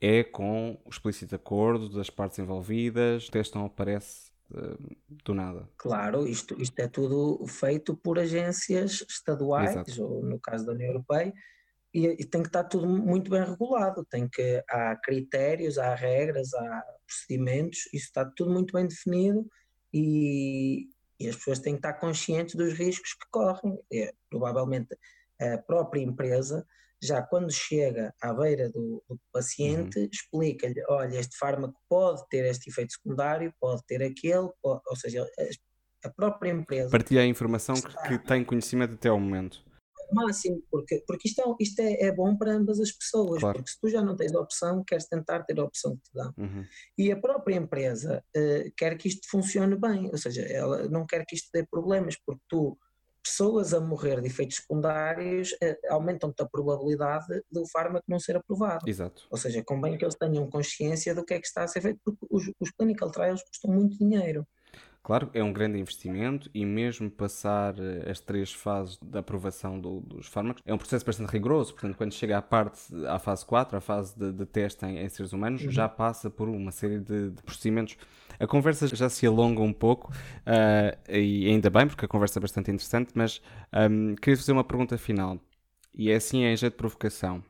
é 0.00 0.22
com 0.22 0.78
o 0.84 0.88
explícito 0.88 1.34
acordo 1.34 1.88
das 1.88 2.08
partes 2.08 2.38
envolvidas, 2.38 3.26
o 3.26 3.30
teste 3.32 3.56
não 3.56 3.66
aparece 3.66 4.30
uh, 4.52 4.96
do 5.24 5.34
nada. 5.34 5.68
Claro, 5.76 6.26
isto, 6.26 6.60
isto 6.60 6.78
é 6.78 6.86
tudo 6.86 7.44
feito 7.48 7.96
por 7.96 8.18
agências 8.18 9.04
estaduais, 9.08 9.70
Exato. 9.70 10.04
ou 10.04 10.22
no 10.22 10.38
caso 10.38 10.64
da 10.64 10.72
União 10.72 10.88
Europeia, 10.88 11.34
e, 11.92 12.06
e, 12.06 12.24
tem 12.24 12.42
que 12.42 12.48
estar 12.48 12.64
tudo 12.64 12.86
muito 12.86 13.30
bem 13.30 13.42
regulado, 13.44 14.04
tem 14.10 14.28
que 14.28 14.62
há 14.68 14.96
critérios, 14.96 15.78
há 15.78 15.94
regras, 15.94 16.52
há 16.54 16.84
procedimentos, 17.06 17.86
isso 17.86 18.06
está 18.06 18.24
tudo 18.24 18.52
muito 18.52 18.72
bem 18.72 18.86
definido 18.86 19.46
e, 19.92 20.88
e 21.18 21.28
as 21.28 21.36
pessoas 21.36 21.58
têm 21.58 21.74
que 21.74 21.78
estar 21.78 21.94
conscientes 21.94 22.54
dos 22.54 22.74
riscos 22.74 23.14
que 23.14 23.26
correm. 23.30 23.78
É, 23.92 24.12
provavelmente 24.28 24.96
a 25.40 25.56
própria 25.58 26.02
empresa 26.02 26.66
já 27.00 27.22
quando 27.22 27.52
chega 27.52 28.12
à 28.20 28.32
beira 28.34 28.68
do, 28.70 29.02
do 29.08 29.18
paciente 29.32 29.98
uhum. 29.98 30.08
explica-lhe, 30.12 30.82
olha, 30.88 31.18
este 31.18 31.36
fármaco 31.38 31.80
pode 31.88 32.26
ter 32.28 32.44
este 32.44 32.70
efeito 32.70 32.92
secundário, 32.92 33.54
pode 33.60 33.82
ter 33.86 34.02
aquele, 34.02 34.48
pode, 34.60 34.82
ou 34.86 34.96
seja, 34.96 35.24
a, 36.04 36.10
própria 36.10 36.50
empresa 36.50 36.90
partilha 36.90 37.22
a 37.22 37.26
informação 37.26 37.76
que, 37.76 38.08
que 38.08 38.18
tem 38.18 38.44
conhecimento 38.44 38.94
até 38.94 39.08
ao 39.08 39.18
momento 39.18 39.64
máximo, 40.14 40.62
porque, 40.70 41.02
porque 41.06 41.28
isto, 41.28 41.40
é, 41.40 41.54
isto 41.60 41.80
é, 41.80 42.06
é 42.06 42.12
bom 42.12 42.36
para 42.36 42.52
ambas 42.52 42.80
as 42.80 42.92
pessoas, 42.92 43.40
claro. 43.40 43.58
porque 43.58 43.70
se 43.70 43.80
tu 43.80 43.88
já 43.88 44.02
não 44.02 44.16
tens 44.16 44.34
a 44.34 44.40
opção, 44.40 44.84
queres 44.84 45.06
tentar 45.06 45.42
ter 45.44 45.58
a 45.58 45.64
opção 45.64 45.96
que 45.96 46.02
te 46.02 46.14
dão. 46.14 46.34
Uhum. 46.36 46.64
E 46.96 47.12
a 47.12 47.20
própria 47.20 47.56
empresa 47.56 48.24
uh, 48.36 48.72
quer 48.76 48.96
que 48.96 49.08
isto 49.08 49.28
funcione 49.30 49.76
bem, 49.76 50.08
ou 50.10 50.18
seja, 50.18 50.42
ela 50.42 50.88
não 50.88 51.06
quer 51.06 51.24
que 51.26 51.34
isto 51.34 51.48
dê 51.52 51.66
problemas, 51.66 52.16
porque 52.24 52.42
tu, 52.48 52.78
pessoas 53.22 53.74
a 53.74 53.80
morrer 53.80 54.20
de 54.20 54.28
efeitos 54.28 54.56
secundários, 54.56 55.52
uh, 55.52 55.92
aumentam-te 55.92 56.42
a 56.42 56.46
probabilidade 56.46 57.42
do 57.50 57.66
fármaco 57.68 58.04
não 58.08 58.18
ser 58.18 58.36
aprovado. 58.36 58.88
Exato. 58.88 59.26
Ou 59.30 59.36
seja, 59.36 59.62
convém 59.64 59.96
que 59.98 60.04
eles 60.04 60.16
tenham 60.16 60.48
consciência 60.48 61.14
do 61.14 61.24
que 61.24 61.34
é 61.34 61.40
que 61.40 61.46
está 61.46 61.62
a 61.64 61.68
ser 61.68 61.80
feito, 61.80 62.00
porque 62.04 62.26
os, 62.30 62.50
os 62.60 62.70
clinical 62.70 63.10
trials 63.10 63.42
custam 63.42 63.72
muito 63.72 63.98
dinheiro. 63.98 64.46
Claro, 65.02 65.30
é 65.32 65.42
um 65.42 65.52
grande 65.52 65.78
investimento 65.78 66.50
e 66.52 66.66
mesmo 66.66 67.10
passar 67.10 67.74
eh, 67.78 68.10
as 68.10 68.20
três 68.20 68.52
fases 68.52 68.98
da 68.98 69.20
aprovação 69.20 69.80
do, 69.80 70.00
dos 70.00 70.26
fármacos 70.26 70.62
é 70.66 70.74
um 70.74 70.76
processo 70.76 71.04
bastante 71.04 71.30
rigoroso. 71.30 71.72
Portanto, 71.72 71.96
quando 71.96 72.12
chega 72.12 72.36
à 72.36 72.42
parte, 72.42 72.80
à 73.06 73.18
fase 73.18 73.46
4, 73.46 73.78
a 73.78 73.80
fase 73.80 74.18
de, 74.18 74.32
de 74.32 74.44
teste 74.44 74.84
em, 74.84 74.98
em, 74.98 75.08
seres 75.08 75.32
humanos, 75.32 75.64
uhum. 75.64 75.70
já 75.70 75.88
passa 75.88 76.28
por 76.28 76.48
uma 76.48 76.70
série 76.70 76.98
de, 76.98 77.30
de, 77.30 77.42
procedimentos. 77.42 77.96
A 78.38 78.46
conversa 78.46 78.86
já 78.88 79.08
se 79.08 79.26
alonga 79.26 79.62
um 79.62 79.72
pouco 79.72 80.12
uh, 80.12 81.10
e 81.10 81.48
ainda 81.48 81.70
bem, 81.70 81.86
porque 81.86 82.04
a 82.04 82.08
conversa 82.08 82.38
é 82.38 82.42
bastante 82.42 82.70
interessante, 82.70 83.12
mas 83.14 83.40
um, 83.90 84.14
queria 84.14 84.36
fazer 84.36 84.52
uma 84.52 84.64
pergunta 84.64 84.98
final. 84.98 85.38
E 85.94 86.10
é 86.10 86.16
assim, 86.16 86.44
em 86.44 86.56
jeito 86.56 86.74
de 86.74 86.78
provocação. 86.78 87.42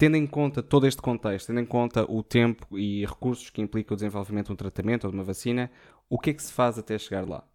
Tendo 0.00 0.16
em 0.16 0.26
conta 0.26 0.62
todo 0.62 0.86
este 0.86 1.02
contexto, 1.02 1.48
tendo 1.48 1.60
em 1.60 1.66
conta 1.66 2.10
o 2.10 2.22
tempo 2.22 2.78
e 2.78 3.04
recursos 3.04 3.50
que 3.50 3.60
implica 3.60 3.92
o 3.92 3.96
desenvolvimento 3.96 4.46
de 4.46 4.52
um 4.54 4.56
tratamento 4.56 5.04
ou 5.04 5.10
de 5.10 5.16
uma 5.18 5.22
vacina, 5.22 5.70
o 6.08 6.18
que 6.18 6.30
é 6.30 6.32
que 6.32 6.42
se 6.42 6.50
faz 6.50 6.78
até 6.78 6.96
chegar 6.98 7.28
lá? 7.28 7.46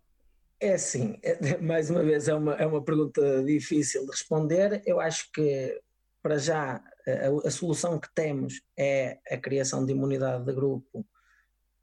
É 0.60 0.76
assim, 0.76 1.18
é, 1.24 1.58
mais 1.58 1.90
uma 1.90 2.04
vez 2.04 2.28
é 2.28 2.36
uma, 2.36 2.54
é 2.54 2.68
uma 2.68 2.84
pergunta 2.84 3.44
difícil 3.44 4.06
de 4.06 4.12
responder. 4.12 4.80
Eu 4.86 5.02
acho 5.02 5.32
que, 5.32 5.82
para 6.22 6.38
já, 6.38 6.84
a, 7.08 7.48
a 7.48 7.50
solução 7.50 8.00
que 8.00 8.14
temos 8.14 8.62
é 8.78 9.18
a 9.28 9.38
criação 9.38 9.84
de 9.84 9.94
imunidade 9.94 10.46
de 10.46 10.54
grupo 10.54 11.04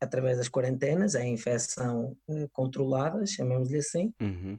através 0.01 0.39
das 0.39 0.49
quarentenas, 0.49 1.17
é 1.17 1.23
a 1.23 1.27
infecção 1.27 2.17
eh, 2.31 2.49
controlada, 2.53 3.27
chamamos-lhe 3.27 3.79
assim. 3.79 4.15
Uhum. 4.21 4.57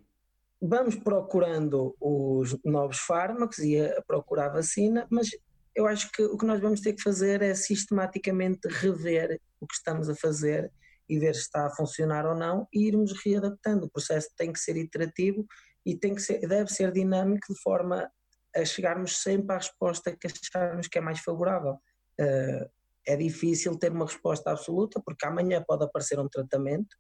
Vamos 0.61 0.95
procurando 0.95 1.95
os 1.97 2.57
novos 2.65 2.99
fármacos 2.99 3.59
e 3.59 3.79
a 3.79 4.01
procurar 4.01 4.49
vacina, 4.49 5.07
mas 5.09 5.29
eu 5.75 5.88
acho 5.88 6.12
que 6.12 6.23
o 6.23 6.38
que 6.38 6.45
nós 6.45 6.59
vamos 6.59 6.81
ter 6.81 6.93
que 6.93 7.01
fazer 7.01 7.41
é 7.41 7.53
sistematicamente 7.53 8.67
rever 8.67 9.39
o 9.59 9.67
que 9.67 9.75
estamos 9.75 10.09
a 10.09 10.15
fazer 10.15 10.71
e 11.09 11.19
ver 11.19 11.36
se 11.36 11.41
está 11.41 11.65
a 11.65 11.69
funcionar 11.71 12.25
ou 12.25 12.36
não 12.36 12.67
e 12.73 12.88
irmos 12.88 13.13
readaptando. 13.23 13.86
O 13.86 13.89
processo 13.89 14.29
tem 14.38 14.53
que 14.53 14.59
ser 14.59 14.77
iterativo 14.77 15.45
e 15.86 15.95
tem 15.95 16.15
que 16.15 16.21
ser, 16.21 16.39
deve 16.47 16.71
ser 16.71 16.91
dinâmico 16.91 17.53
de 17.53 17.59
forma 17.62 18.09
a 18.55 18.65
chegarmos 18.65 19.21
sempre 19.21 19.55
à 19.55 19.57
resposta 19.57 20.15
que 20.15 20.27
acharmos 20.27 20.88
que 20.88 20.97
é 20.97 21.01
mais 21.01 21.19
favorável. 21.19 21.73
Uh, 22.19 22.69
é 23.05 23.17
difícil 23.17 23.77
ter 23.77 23.91
uma 23.91 24.05
resposta 24.05 24.51
absoluta, 24.51 25.01
porque 25.03 25.25
amanhã 25.25 25.63
pode 25.67 25.83
aparecer 25.83 26.19
um 26.19 26.29
tratamento 26.29 26.95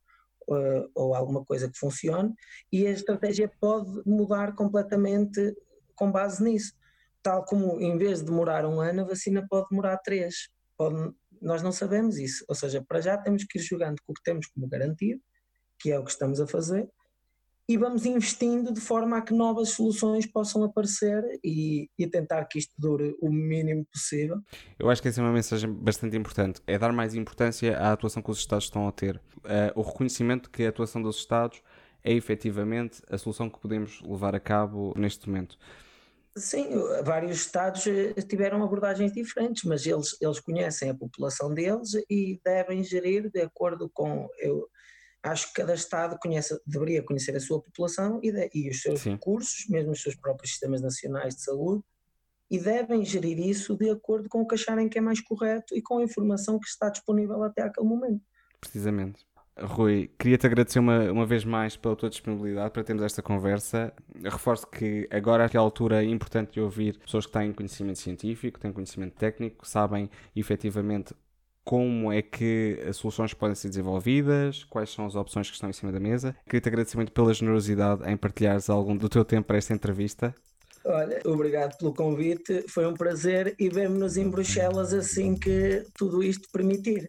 uh, 0.49 0.89
ou 0.95 1.15
alguma 1.15 1.45
coisa 1.45 1.69
que 1.69 1.77
funcione 1.77 2.33
e 2.71 2.85
a 2.87 2.91
estratégia 2.91 3.49
pode 3.61 4.01
mudar 4.05 4.53
completamente 4.55 5.55
com 5.95 6.11
base 6.11 6.43
nisso. 6.43 6.73
Tal 7.23 7.45
como 7.45 7.79
em 7.79 7.97
vez 7.97 8.19
de 8.19 8.25
demorar 8.25 8.65
um 8.65 8.79
ano, 8.79 9.01
a 9.01 9.05
vacina 9.05 9.45
pode 9.49 9.67
demorar 9.69 9.97
três. 9.97 10.49
Pode, 10.77 11.13
nós 11.41 11.63
não 11.63 11.71
sabemos 11.71 12.17
isso. 12.17 12.45
Ou 12.47 12.55
seja, 12.55 12.83
para 12.87 13.01
já 13.01 13.17
temos 13.17 13.43
que 13.45 13.57
ir 13.57 13.61
jogando 13.61 13.95
com 14.05 14.11
o 14.11 14.15
que 14.15 14.23
temos 14.23 14.45
como 14.47 14.67
garantido, 14.67 15.21
que 15.79 15.91
é 15.91 15.97
o 15.97 16.03
que 16.03 16.11
estamos 16.11 16.39
a 16.39 16.45
fazer, 16.45 16.87
e 17.67 17.77
vamos 17.77 18.05
investindo 18.05 18.73
de 18.73 18.81
forma 18.81 19.17
a 19.17 19.21
que 19.21 19.33
novas 19.33 19.69
soluções 19.69 20.25
possam 20.25 20.63
aparecer 20.63 21.23
e, 21.43 21.89
e, 21.97 22.07
tentar 22.07 22.43
que 22.45 22.59
isto 22.59 22.73
dure 22.77 23.15
o 23.21 23.31
mínimo 23.31 23.85
possível. 23.85 24.37
Eu 24.77 24.89
acho 24.89 25.01
que 25.01 25.07
essa 25.07 25.21
é 25.21 25.23
uma 25.23 25.31
mensagem 25.31 25.71
bastante 25.71 26.17
importante, 26.17 26.61
é 26.67 26.77
dar 26.77 26.91
mais 26.91 27.15
importância 27.15 27.77
à 27.77 27.93
atuação 27.93 28.21
que 28.21 28.31
os 28.31 28.39
Estados 28.39 28.65
estão 28.65 28.87
a 28.87 28.91
ter, 28.91 29.15
uh, 29.15 29.79
o 29.79 29.81
reconhecimento 29.81 30.49
que 30.49 30.65
a 30.65 30.69
atuação 30.69 31.01
dos 31.01 31.17
Estados 31.17 31.61
é 32.03 32.11
efetivamente 32.11 33.01
a 33.09 33.17
solução 33.17 33.49
que 33.49 33.59
podemos 33.59 34.01
levar 34.01 34.35
a 34.35 34.39
cabo 34.39 34.93
neste 34.97 35.29
momento. 35.29 35.57
Sim, 36.35 36.69
vários 37.03 37.37
Estados 37.37 37.85
eh, 37.85 38.13
tiveram 38.27 38.63
abordagens 38.63 39.13
diferentes, 39.13 39.63
mas 39.65 39.85
eles, 39.85 40.17
eles 40.19 40.39
conhecem 40.39 40.89
a 40.89 40.95
população 40.95 41.53
deles 41.53 41.91
e 42.09 42.41
devem 42.43 42.83
gerir 42.83 43.29
de 43.29 43.41
acordo 43.41 43.89
com. 43.93 44.27
Eu, 44.39 44.67
acho 45.23 45.47
que 45.47 45.53
cada 45.53 45.73
Estado 45.73 46.17
conhece, 46.19 46.59
deveria 46.65 47.01
conhecer 47.01 47.35
a 47.35 47.39
sua 47.39 47.61
população 47.61 48.19
e, 48.21 48.31
de, 48.31 48.49
e 48.53 48.69
os 48.69 48.81
seus 48.81 49.01
Sim. 49.01 49.11
recursos, 49.11 49.65
mesmo 49.69 49.91
os 49.91 50.01
seus 50.01 50.15
próprios 50.15 50.51
sistemas 50.51 50.81
nacionais 50.81 51.35
de 51.35 51.43
saúde, 51.43 51.83
e 52.51 52.59
devem 52.59 53.05
gerir 53.05 53.39
isso 53.39 53.75
de 53.77 53.89
acordo 53.89 54.27
com 54.27 54.41
o 54.41 54.47
que 54.47 54.55
acharem 54.55 54.89
que 54.89 54.97
é 54.97 55.01
mais 55.01 55.21
correto 55.21 55.75
e 55.75 55.81
com 55.81 55.99
a 55.99 56.03
informação 56.03 56.59
que 56.59 56.67
está 56.67 56.89
disponível 56.89 57.41
até 57.43 57.61
aquele 57.61 57.87
momento. 57.87 58.21
Precisamente. 58.59 59.25
Rui, 59.59 60.09
queria-te 60.17 60.47
agradecer 60.47 60.79
uma, 60.79 61.11
uma 61.11 61.25
vez 61.25 61.45
mais 61.45 61.77
pela 61.77 61.95
tua 61.95 62.09
disponibilidade 62.09 62.71
para 62.71 62.83
termos 62.83 63.03
esta 63.03 63.21
conversa. 63.21 63.93
reforço 64.23 64.65
que 64.67 65.07
agora 65.11 65.49
é 65.51 65.57
a 65.57 65.59
altura 65.59 66.03
é 66.03 66.07
importante 66.07 66.53
de 66.53 66.61
ouvir 66.61 66.97
pessoas 66.97 67.25
que 67.27 67.31
têm 67.31 67.53
conhecimento 67.53 67.99
científico, 67.99 68.59
têm 68.59 68.73
conhecimento 68.73 69.13
técnico, 69.13 69.67
sabem 69.67 70.09
efetivamente 70.35 71.13
como 71.63 72.11
é 72.11 72.21
que 72.21 72.83
as 72.87 72.97
soluções 72.97 73.33
podem 73.33 73.55
ser 73.55 73.69
desenvolvidas, 73.69 74.63
quais 74.65 74.89
são 74.89 75.05
as 75.05 75.15
opções 75.15 75.47
que 75.49 75.55
estão 75.55 75.69
em 75.69 75.73
cima 75.73 75.91
da 75.91 75.99
mesa. 75.99 76.35
Queria-te 76.45 76.67
agradecer 76.67 76.97
muito 76.97 77.11
pela 77.11 77.33
generosidade 77.33 78.09
em 78.09 78.17
partilhares 78.17 78.69
algum 78.69 78.97
do 78.97 79.07
teu 79.07 79.23
tempo 79.23 79.47
para 79.47 79.57
esta 79.57 79.73
entrevista. 79.73 80.35
Olha, 80.85 81.21
obrigado 81.25 81.77
pelo 81.77 81.93
convite, 81.93 82.65
foi 82.67 82.85
um 82.85 82.93
prazer 82.93 83.55
e 83.57 83.69
vemo-nos 83.69 84.17
em 84.17 84.29
Bruxelas 84.29 84.93
assim 84.93 85.33
que 85.33 85.85
tudo 85.97 86.21
isto 86.21 86.49
permitir. 86.51 87.07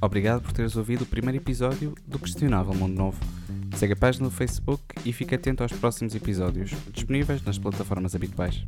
Obrigado 0.00 0.42
por 0.42 0.52
teres 0.52 0.76
ouvido 0.76 1.02
o 1.02 1.06
primeiro 1.06 1.38
episódio 1.38 1.94
do 2.06 2.18
Questionável 2.18 2.74
Mundo 2.74 2.94
Novo. 2.94 3.20
Segue 3.76 3.94
a 3.94 3.96
página 3.96 4.26
no 4.26 4.30
Facebook 4.30 4.82
e 5.04 5.12
fique 5.12 5.34
atento 5.34 5.62
aos 5.62 5.72
próximos 5.72 6.14
episódios, 6.14 6.72
disponíveis 6.92 7.42
nas 7.42 7.58
plataformas 7.58 8.14
habituais. 8.14 8.64